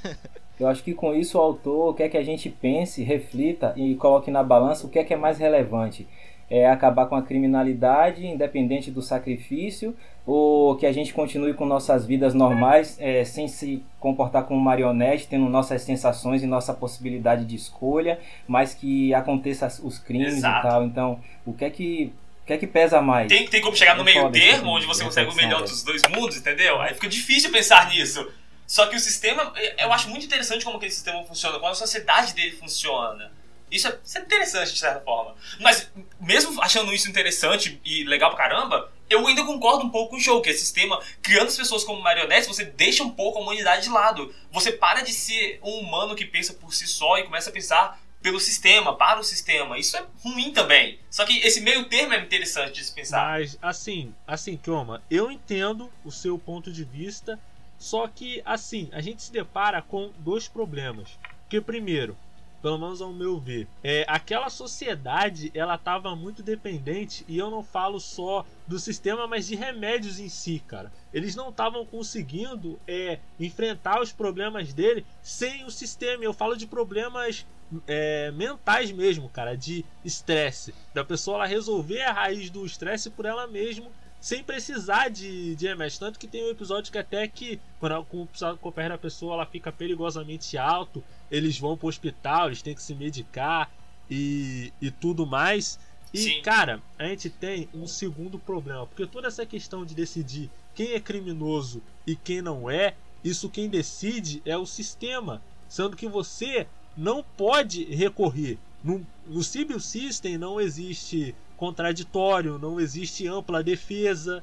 [0.04, 0.16] Né?
[0.60, 4.30] Eu acho que com isso o autor quer que a gente pense, reflita e coloque
[4.30, 6.06] na balança o que é que é mais relevante.
[6.48, 12.06] É acabar com a criminalidade, independente do sacrifício, ou que a gente continue com nossas
[12.06, 17.56] vidas normais, é, sem se comportar como marionete, tendo nossas sensações e nossa possibilidade de
[17.56, 20.66] escolha, mas que aconteça os crimes Exato.
[20.66, 20.84] e tal.
[20.84, 22.12] Então, o que é que
[22.42, 23.28] o que é que pesa mais?
[23.28, 26.36] Tem, tem como chegar no meio termo, onde você consegue o melhor dos dois mundos,
[26.36, 26.80] entendeu?
[26.80, 28.28] Aí fica difícil pensar nisso.
[28.66, 32.34] Só que o sistema, eu acho muito interessante como aquele sistema funciona, como a sociedade
[32.34, 33.30] dele funciona.
[33.70, 35.34] Isso é, isso é interessante, de certa forma.
[35.60, 35.90] Mas,
[36.20, 40.20] mesmo achando isso interessante e legal pra caramba, eu ainda concordo um pouco com o
[40.20, 43.84] show, que esse sistema, criando as pessoas como marionetes, você deixa um pouco a humanidade
[43.84, 44.34] de lado.
[44.50, 48.00] Você para de ser um humano que pensa por si só e começa a pensar
[48.22, 49.78] pelo sistema, para o sistema.
[49.78, 50.98] Isso é ruim também.
[51.10, 53.26] Só que esse meio termo é interessante de se pensar.
[53.32, 57.38] Mas, assim, assim, Kioma, eu entendo o seu ponto de vista
[57.82, 61.18] só que, assim, a gente se depara com dois problemas.
[61.48, 62.16] Que, primeiro,
[62.62, 67.60] pelo menos ao meu ver, é, aquela sociedade ela estava muito dependente e eu não
[67.60, 70.92] falo só do sistema, mas de remédios em si, cara.
[71.12, 76.22] Eles não estavam conseguindo é, enfrentar os problemas dele sem o sistema.
[76.22, 77.44] Eu falo de problemas
[77.86, 83.24] é, mentais mesmo, cara, de estresse, da pessoa ela resolver a raiz do estresse por
[83.24, 83.90] ela mesma
[84.22, 85.98] sem precisar de, de remédio.
[85.98, 89.46] Tanto que tem um episódio que até que, quando com o coopera da pessoa, ela
[89.46, 93.68] fica perigosamente alto, eles vão pro hospital, eles têm que se medicar
[94.08, 95.76] e, e tudo mais.
[96.14, 96.42] E, Sim.
[96.42, 101.00] cara, a gente tem um segundo problema, porque toda essa questão de decidir quem é
[101.00, 102.94] criminoso e quem não é,
[103.24, 105.42] isso quem decide é o sistema.
[105.68, 108.58] Sendo que você não pode recorrer.
[108.82, 114.42] No, no Civil System não existe contraditório, não existe ampla defesa.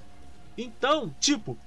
[0.58, 1.58] Então, tipo.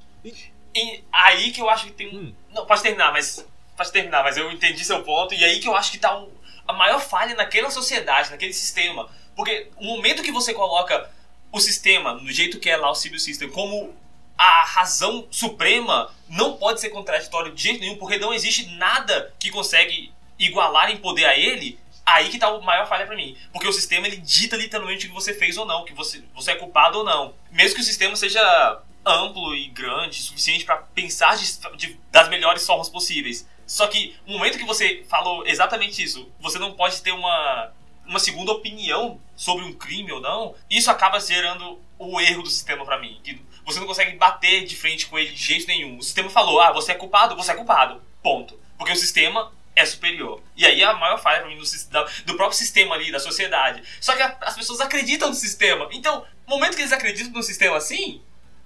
[0.74, 2.16] E aí que eu acho que tem.
[2.16, 2.34] Hum.
[2.52, 3.46] Não, pode terminar, mas.
[3.76, 5.34] Pode terminar, mas eu entendi seu ponto.
[5.34, 6.28] E aí que eu acho que tá um,
[6.66, 9.08] a maior falha naquela sociedade, naquele sistema.
[9.34, 11.10] Porque o momento que você coloca
[11.50, 13.94] o sistema, no jeito que é lá o Civil System, como
[14.36, 19.50] a razão suprema, não pode ser contraditório de jeito nenhum, porque não existe nada que
[19.50, 23.36] consegue igualar em poder a ele, Aí que tá o maior falha para mim.
[23.52, 26.52] Porque o sistema ele dita literalmente o que você fez ou não, que você, você
[26.52, 27.34] é culpado ou não.
[27.50, 32.66] Mesmo que o sistema seja amplo e grande, suficiente para pensar de, de, das melhores
[32.66, 33.48] formas possíveis.
[33.66, 37.72] Só que no momento que você falou exatamente isso, você não pode ter uma,
[38.06, 42.84] uma segunda opinião sobre um crime ou não, isso acaba gerando o erro do sistema
[42.84, 43.20] para mim.
[43.22, 45.98] Que você não consegue bater de frente com ele de jeito nenhum.
[45.98, 48.02] O sistema falou, ah, você é culpado, você é culpado.
[48.22, 48.58] Ponto.
[48.76, 50.42] Porque o sistema é superior.
[50.56, 53.82] E aí é a maior falha pra mim do, do próprio sistema ali, da sociedade.
[54.00, 55.88] Só que a, as pessoas acreditam no sistema.
[55.92, 58.22] Então, no momento que eles acreditam no sistema assim,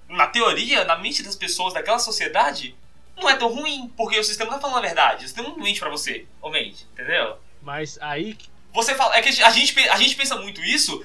[0.09, 2.75] na teoria, na mente das pessoas daquela sociedade,
[3.15, 5.23] não é tão ruim, porque o sistema tá falando a verdade.
[5.23, 7.37] O sistema não mente pra você, ou mente, entendeu?
[7.61, 8.37] Mas aí.
[8.73, 9.15] Você fala.
[9.15, 11.03] É que a gente, a gente pensa muito isso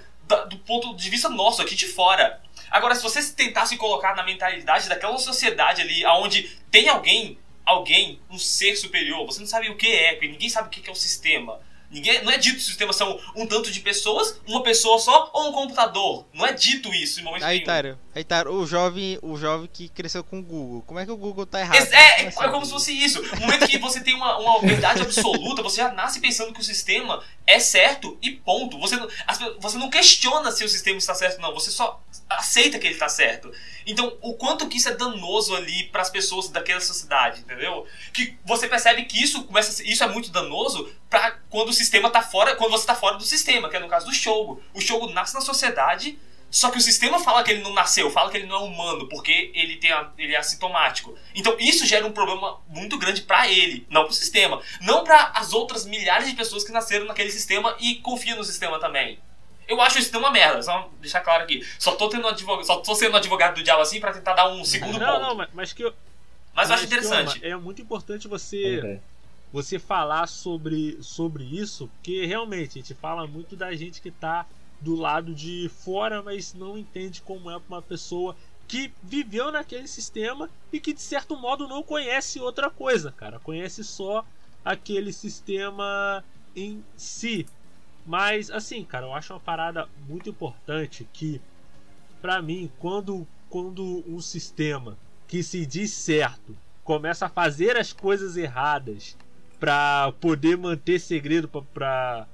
[0.48, 2.40] do ponto de vista nosso, aqui de fora.
[2.70, 8.20] Agora, se você tentar se colocar na mentalidade daquela sociedade ali, onde tem alguém, alguém,
[8.30, 10.92] um ser superior, você não sabe o que é, porque ninguém sabe o que é
[10.92, 11.60] o sistema.
[11.92, 15.30] Ninguém, não é dito que os sistemas são um tanto de pessoas, uma pessoa só
[15.34, 16.26] ou um computador.
[16.32, 17.98] Não é dito isso em momento Aí, nenhum.
[18.14, 20.82] Aí, Tyro, o jovem, o jovem que cresceu com o Google.
[20.86, 21.76] Como é que o Google tá errado?
[21.76, 23.20] É, é, Como é como se fosse isso.
[23.20, 26.64] No momento que você tem uma, uma verdade absoluta, você já nasce pensando que o
[26.64, 28.78] sistema é certo e ponto.
[28.78, 28.96] Você,
[29.58, 31.52] você não questiona se o sistema está certo, não.
[31.54, 33.52] Você só aceita que ele está certo.
[33.86, 37.86] Então, o quanto que isso é danoso ali para as pessoas daquela sociedade, entendeu?
[38.12, 42.22] Que você percebe que isso começa isso é muito danoso para quando o sistema tá
[42.22, 44.62] fora, quando você tá fora do sistema, que é no caso do Shogo.
[44.72, 46.18] O Shogo nasce na sociedade,
[46.52, 49.08] só que o sistema fala que ele não nasceu, fala que ele não é humano,
[49.08, 51.16] porque ele, tem a- ele é assintomático.
[51.34, 54.60] Então isso gera um problema muito grande pra ele, não pro sistema.
[54.82, 58.78] Não pra as outras milhares de pessoas que nasceram naquele sistema e confiam no sistema
[58.78, 59.18] também.
[59.66, 61.66] Eu acho isso uma merda, só deixar claro aqui.
[61.78, 64.62] Só tô, tendo advogado, só tô sendo advogado do diabo assim pra tentar dar um
[64.64, 65.20] segundo Não, ponto.
[65.22, 65.94] não, mas, mas que eu,
[66.54, 67.42] Mas eu acho interessante.
[67.42, 69.00] É muito importante você é.
[69.52, 74.44] você falar sobre, sobre isso, porque realmente a gente fala muito da gente que tá
[74.82, 79.86] do lado de fora, mas não entende como é pra uma pessoa que viveu naquele
[79.86, 83.38] sistema e que de certo modo não conhece outra coisa, cara.
[83.38, 84.24] Conhece só
[84.64, 86.24] aquele sistema
[86.56, 87.46] em si.
[88.04, 91.40] Mas assim, cara, eu acho uma parada muito importante que
[92.20, 94.96] pra mim, quando quando um sistema
[95.28, 99.16] que se diz certo começa a fazer as coisas erradas
[99.60, 102.26] pra poder manter segredo pra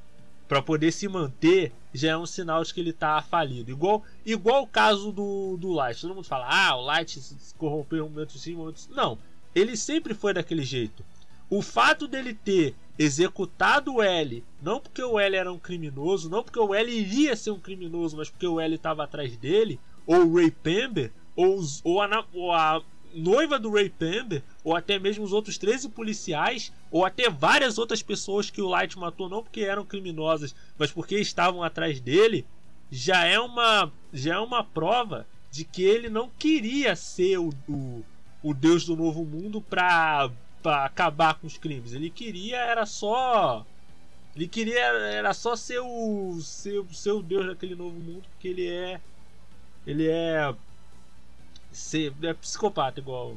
[0.49, 3.70] para poder se manter, já é um sinal de que ele tá falido.
[3.70, 6.01] Igual igual o caso do do Light.
[6.01, 8.91] Todo mundo fala: "Ah, o Light se corrompeu um momento sim, um momento sim".
[8.95, 9.18] Não,
[9.55, 11.05] ele sempre foi daquele jeito.
[11.51, 16.43] O fato dele ter executado o L, não porque o L era um criminoso, não
[16.43, 20.26] porque o L iria ser um criminoso, mas porque o L estava atrás dele, ou
[20.26, 22.82] o Ray Pember, ou, os- ou a, ou a
[23.14, 28.03] noiva do Ray Pember, ou até mesmo os outros 13 policiais, ou até várias outras
[28.03, 32.45] pessoas que o Light matou, não porque eram criminosas, mas porque estavam atrás dele,
[32.91, 38.05] já é uma, já é uma prova de que ele não queria ser o, o,
[38.43, 40.31] o Deus do Novo Mundo pra
[40.62, 41.95] acabar com os crimes.
[41.95, 43.64] Ele queria era só.
[44.37, 49.01] Ele queria era só ser o ser o Deus daquele novo mundo, porque ele é.
[49.87, 50.55] Ele é.
[51.73, 53.35] Ser, é psicopata igual.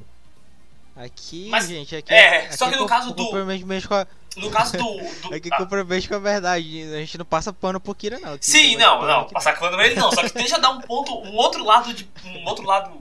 [0.95, 4.83] Aqui, Mas, gente, aqui é, aqui só que no caso do- a- No caso do.
[5.29, 6.83] do Aqui ah, compromete com a verdade.
[6.93, 8.33] A gente não passa pano pro Kira, não.
[8.33, 10.11] Aqui Sim, passa não, não, aqui passar pano pra ele não.
[10.11, 12.07] Só que deixa dar um ponto, um outro lado de.
[12.25, 12.91] Um outro lado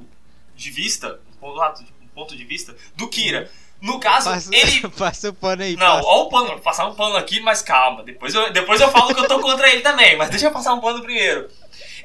[0.55, 1.21] de vista.
[1.43, 3.51] Um outro lado, um ponto de vista do Kira.
[3.81, 4.89] No caso, Passa, ele.
[4.91, 5.75] passa o pano aí.
[5.75, 6.07] Não, passa.
[6.09, 8.03] ó o pano, vou passar um pano aqui, mas calma.
[8.03, 10.75] Depois eu, depois eu falo que eu tô contra ele também, mas deixa eu passar
[10.75, 11.49] um pano primeiro.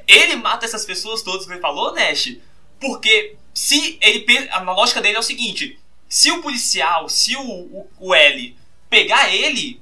[0.08, 2.36] Ele mata essas pessoas todas que ele falou, Nash,
[2.80, 4.26] porque se ele.
[4.50, 8.54] A lógica dele é o seguinte: se o policial, se o, o, o L
[8.90, 9.80] pegar ele,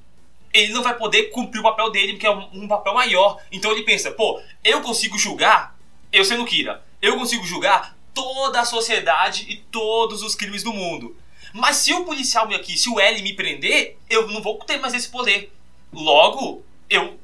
[0.52, 3.42] ele não vai poder cumprir o papel dele, porque é um, um papel maior.
[3.50, 5.76] Então ele pensa, pô, eu consigo julgar,
[6.12, 11.16] eu sendo Kira, eu consigo julgar toda a sociedade e todos os crimes do mundo.
[11.52, 14.78] Mas se o policial me aqui, se o L me prender, eu não vou ter
[14.78, 15.52] mais esse poder.
[15.92, 17.18] Logo, eu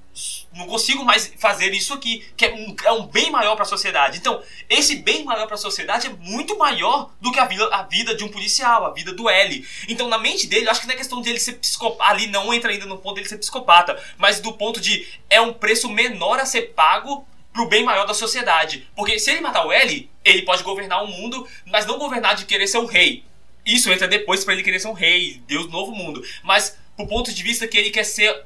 [0.53, 3.69] não consigo mais fazer isso aqui, que é um, é um bem maior para a
[3.69, 4.19] sociedade.
[4.19, 7.83] Então, esse bem maior para a sociedade é muito maior do que a vida, a
[7.85, 9.67] vida de um policial, a vida do L.
[9.89, 12.11] Então, na mente dele, acho que não é questão dele ser psicopata.
[12.11, 15.53] Ali não entra ainda no ponto dele ser psicopata, mas do ponto de é um
[15.53, 18.89] preço menor a ser pago pro bem maior da sociedade.
[18.97, 22.45] Porque se ele matar o L, ele pode governar o mundo, mas não governar de
[22.45, 23.25] querer ser um rei.
[23.64, 26.25] Isso entra depois pra ele querer ser um rei, Deus do novo mundo.
[26.43, 28.45] Mas pro ponto de vista que ele quer ser.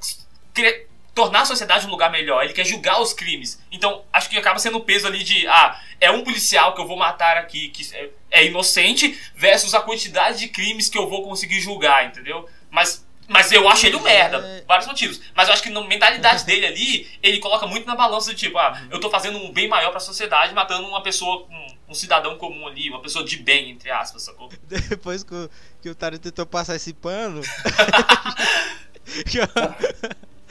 [1.15, 3.63] Tornar a sociedade um lugar melhor, ele quer julgar os crimes.
[3.71, 6.87] Então, acho que acaba sendo o peso ali de, ah, é um policial que eu
[6.87, 11.23] vou matar aqui que é, é inocente, versus a quantidade de crimes que eu vou
[11.23, 12.49] conseguir julgar, entendeu?
[12.71, 13.05] Mas.
[13.27, 15.19] Mas eu acho ele um merda, vários motivos.
[15.35, 18.59] Mas eu acho que na mentalidade dele ali, ele coloca muito na balança de tipo,
[18.59, 22.37] ah, eu tô fazendo um bem maior pra sociedade, matando uma pessoa, um, um cidadão
[22.37, 24.51] comum ali, uma pessoa de bem, entre aspas, sacou?
[24.69, 25.51] Depois que o,
[25.81, 27.41] que o Taro tentou passar esse pano.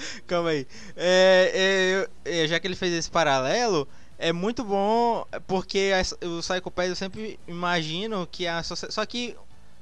[0.27, 0.67] Calma aí.
[0.95, 6.39] É, é, é, já que ele fez esse paralelo, é muito bom porque a- o
[6.39, 8.61] Psycho Pass eu sempre imagino que a.
[8.63, 9.35] Só que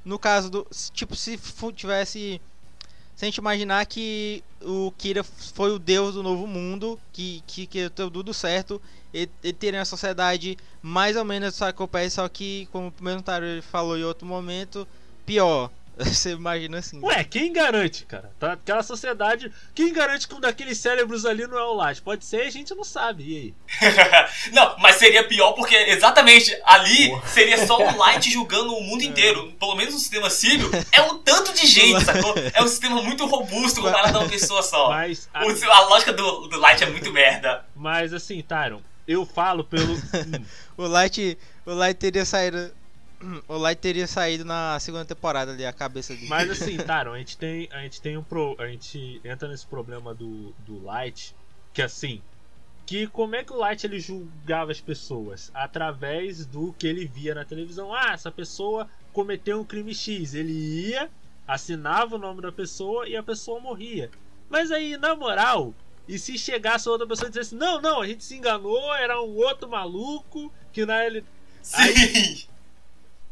[0.04, 0.66] no caso do.
[0.92, 1.38] Tipo, se
[1.72, 2.40] tivesse.
[3.14, 7.66] Se a gente imaginar que o Kira foi o deus do novo mundo, que, que,
[7.66, 8.80] que deu tudo certo,
[9.12, 12.92] ele, ele teria uma sociedade mais ou menos Psycho Pass, só que, como o
[13.44, 14.88] ele falou em outro momento,
[15.26, 15.70] pior.
[15.98, 17.00] Você imagina assim.
[17.02, 18.30] Ué, quem garante, cara?
[18.38, 19.52] Tá, aquela sociedade.
[19.74, 22.00] Quem garante que um daqueles cérebros ali não é o Light?
[22.00, 23.24] Pode ser, a gente não sabe.
[23.24, 23.54] E aí?
[24.52, 27.28] não, mas seria pior porque exatamente ali Porra.
[27.28, 29.52] seria só o Light julgando o mundo inteiro.
[29.58, 32.34] Pelo menos no sistema Sírio é um tanto de gente, sacou?
[32.54, 34.88] É um sistema muito robusto comparado a uma pessoa só.
[34.88, 35.40] Mas, a...
[35.40, 37.64] a lógica do, do Light é muito merda.
[37.76, 39.94] Mas assim, Tyron, eu falo pelo.
[40.76, 41.38] o Light.
[41.64, 42.72] O Light teria saído
[43.48, 46.28] o Light teria saído na segunda temporada ali, a cabeça dele.
[46.28, 49.66] Mas assim, Taron, a gente tem, a gente tem um pro, a gente entra nesse
[49.66, 51.34] problema do, do Light,
[51.72, 52.22] que assim,
[52.84, 57.34] que como é que o Light ele julgava as pessoas através do que ele via
[57.34, 57.94] na televisão.
[57.94, 61.10] Ah, essa pessoa cometeu um crime X, ele ia,
[61.46, 64.10] assinava o nome da pessoa e a pessoa morria.
[64.50, 65.72] Mas aí, na moral,
[66.06, 69.36] e se chegasse outra pessoa e dissesse: "Não, não, a gente se enganou, era um
[69.36, 71.24] outro maluco que na ele
[71.62, 71.76] Sim.
[71.80, 72.44] Aí,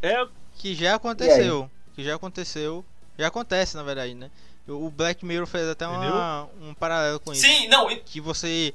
[0.03, 1.71] é que já aconteceu.
[1.95, 2.85] Que já aconteceu.
[3.19, 4.31] Já acontece, na verdade, né?
[4.67, 7.43] O Black Mirror fez até uma, um paralelo com isso.
[7.43, 7.89] Sim, não.
[8.05, 8.73] Que você.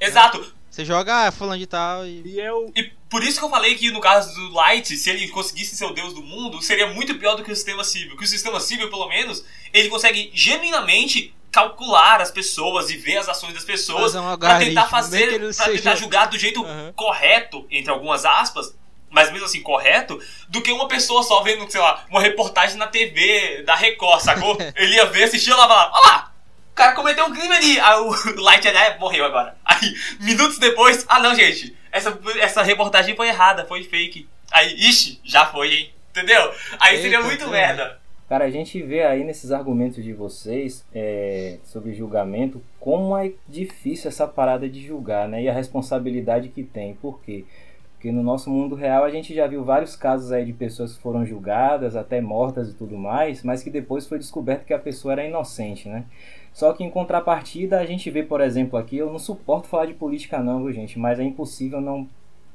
[0.00, 0.54] Exato.
[0.70, 2.22] Você joga ah, fulano de tal e.
[2.24, 2.72] E, eu...
[2.74, 5.84] e por isso que eu falei que no caso do Light, se ele conseguisse ser
[5.84, 8.16] o deus do mundo, seria muito pior do que o sistema civil.
[8.16, 13.28] Que o sistema civil, pelo menos, ele consegue genuinamente calcular as pessoas e ver as
[13.28, 15.72] ações das pessoas para tentar fazer, para seja...
[15.72, 16.92] tentar julgar do jeito uhum.
[16.94, 18.74] correto, entre algumas aspas,
[19.14, 22.88] mas mesmo assim correto, do que uma pessoa só vendo, sei lá, uma reportagem na
[22.88, 24.58] TV da Record, sacou?
[24.74, 26.32] Ele ia ver, assistir e falar, olha lá,
[26.72, 27.78] o cara cometeu um crime ali.
[27.78, 28.10] Aí o
[28.42, 29.56] Light né, morreu agora.
[29.64, 34.28] Aí, minutos depois, ah não, gente, essa, essa reportagem foi errada, foi fake.
[34.50, 35.94] Aí, ixi, já foi, hein?
[36.10, 36.52] Entendeu?
[36.80, 38.00] Aí Eita, seria muito merda.
[38.28, 44.08] Cara, a gente vê aí nesses argumentos de vocês é, sobre julgamento como é difícil
[44.08, 45.42] essa parada de julgar, né?
[45.42, 46.94] E a responsabilidade que tem.
[46.94, 47.44] Por quê?
[47.44, 47.63] Porque
[48.12, 51.24] no nosso mundo real a gente já viu vários casos aí de pessoas que foram
[51.24, 55.24] julgadas, até mortas e tudo mais, mas que depois foi descoberto que a pessoa era
[55.24, 56.04] inocente, né?
[56.52, 59.94] Só que em contrapartida a gente vê, por exemplo, aqui, eu não suporto falar de
[59.94, 60.98] política não, gente?
[60.98, 62.08] Mas é impossível não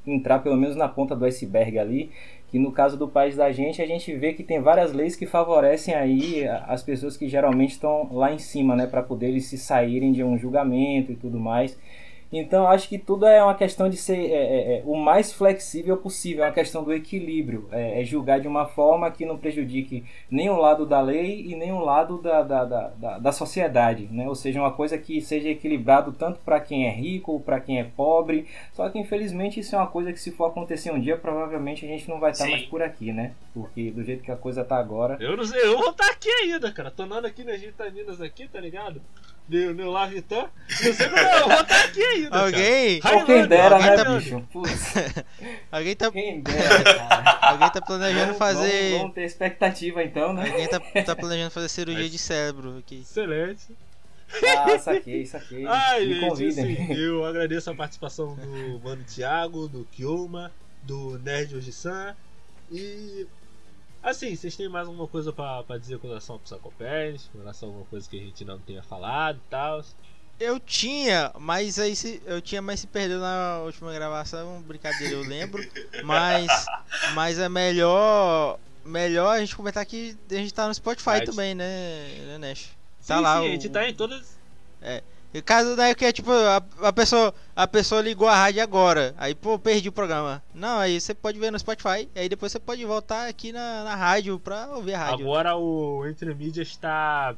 [0.06, 2.10] entrar pelo menos na ponta do iceberg ali,
[2.48, 5.26] que no caso do país da gente, a gente vê que tem várias leis que
[5.26, 9.58] favorecem aí as pessoas que geralmente estão lá em cima, né, para poder eles se
[9.58, 11.78] saírem de um julgamento e tudo mais.
[12.32, 15.96] Então acho que tudo é uma questão de ser é, é, é, o mais flexível
[15.96, 20.04] possível, é uma questão do equilíbrio, é, é, julgar de uma forma que não prejudique
[20.30, 24.28] nem o lado da lei e nem o lado da, da, da, da sociedade, né?
[24.28, 27.84] ou seja, uma coisa que seja equilibrado tanto para quem é rico para quem é
[27.84, 28.46] pobre.
[28.72, 31.88] Só que infelizmente isso é uma coisa que se for acontecer um dia, provavelmente a
[31.88, 33.32] gente não vai estar mais por aqui, né?
[33.52, 35.16] Porque do jeito que a coisa tá agora.
[35.20, 36.90] Eu não sei, eu vou estar aqui ainda, cara.
[36.90, 39.00] Tô andando aqui nas Gitaninas aqui, tá ligado?
[39.50, 40.48] No, no Lavitan.
[40.68, 42.38] Não sei como eu vou estar aqui ainda.
[42.38, 43.00] Alguém.
[43.26, 44.16] Quem dera, alguém né, tá...
[44.16, 44.48] bicho?
[45.72, 46.10] alguém tá.
[46.12, 47.40] Quem dera, cara.
[47.50, 48.98] Alguém tá planejando fazer.
[48.98, 50.48] Vamos, ter expectativa então, né?
[50.48, 52.12] Alguém tá, tá planejando fazer cirurgia Mas...
[52.12, 53.00] de cérebro aqui.
[53.00, 53.76] Excelente.
[54.56, 55.66] Ah, saquei, saquei.
[55.66, 60.52] Ai, Me gente, Assim, eu agradeço a participação do Mano Thiago, do Kioma,
[60.84, 62.14] do Nerd Oji-san.
[62.70, 63.26] E
[64.02, 67.28] Assim, vocês têm mais alguma coisa para dizer com relação ao Psychopés?
[67.32, 69.82] Com relação a alguma coisa que a gente não tenha falado e tal?
[70.38, 75.20] Eu tinha, mas aí se, eu tinha, mas se perdeu na última gravação, brincadeira, eu
[75.20, 75.62] lembro.
[76.02, 76.66] Mas,
[77.14, 82.08] mas é melhor, melhor a gente comentar que a gente tá no Spotify também, né,
[82.26, 82.70] né Nash?
[83.06, 83.34] Tá sim, lá.
[83.34, 84.38] Sim, o, a gente tá em todas.
[84.80, 85.02] É.
[85.44, 89.32] Caso daí que é tipo, a, a, pessoa, a pessoa ligou a rádio agora, aí
[89.32, 90.42] pô, perdi o programa.
[90.52, 93.94] Não, aí você pode ver no Spotify, aí depois você pode voltar aqui na, na
[93.94, 95.24] rádio pra ouvir a rádio.
[95.24, 97.36] Agora o Entre Mídias está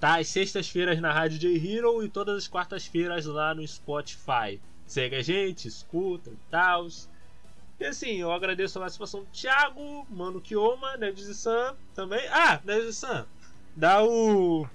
[0.00, 4.60] tá às sextas-feiras na Rádio J Hero e todas as quartas-feiras lá no Spotify.
[4.86, 6.88] Segue a gente, escuta e tal.
[7.78, 12.26] E assim, eu agradeço a participação do Thiago, Mano Kioma, Ned-San também.
[12.28, 13.24] Ah, Ned-San,
[13.76, 14.68] dá o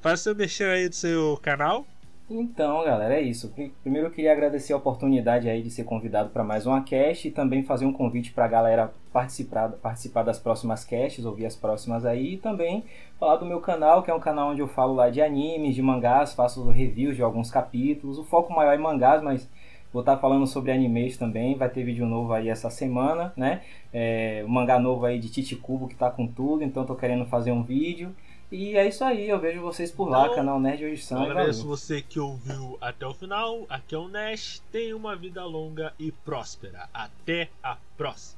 [0.00, 1.84] Faz seu mexer aí do seu canal.
[2.30, 3.52] Então, galera, é isso.
[3.82, 7.30] Primeiro eu queria agradecer a oportunidade aí de ser convidado para mais uma cast e
[7.30, 12.04] também fazer um convite para a galera participar, participar das próximas casts, ouvir as próximas
[12.04, 12.84] aí e também
[13.18, 15.82] falar do meu canal, que é um canal onde eu falo lá de animes, de
[15.82, 18.18] mangás, faço reviews de alguns capítulos.
[18.18, 19.50] O foco maior é mangás, mas
[19.92, 21.56] vou estar tá falando sobre animes também.
[21.56, 23.62] Vai ter vídeo novo aí essa semana, né?
[23.92, 27.24] É, um mangá novo aí de Titi Kubo que tá com tudo, então tô querendo
[27.24, 28.14] fazer um vídeo.
[28.50, 31.22] E é isso aí, eu vejo vocês por lá, então, canal Nerd Edição.
[31.22, 33.66] Agradeço você que ouviu até o final.
[33.68, 34.62] Aqui é o Nash.
[34.72, 36.88] Tenha uma vida longa e próspera.
[36.94, 38.37] Até a próxima.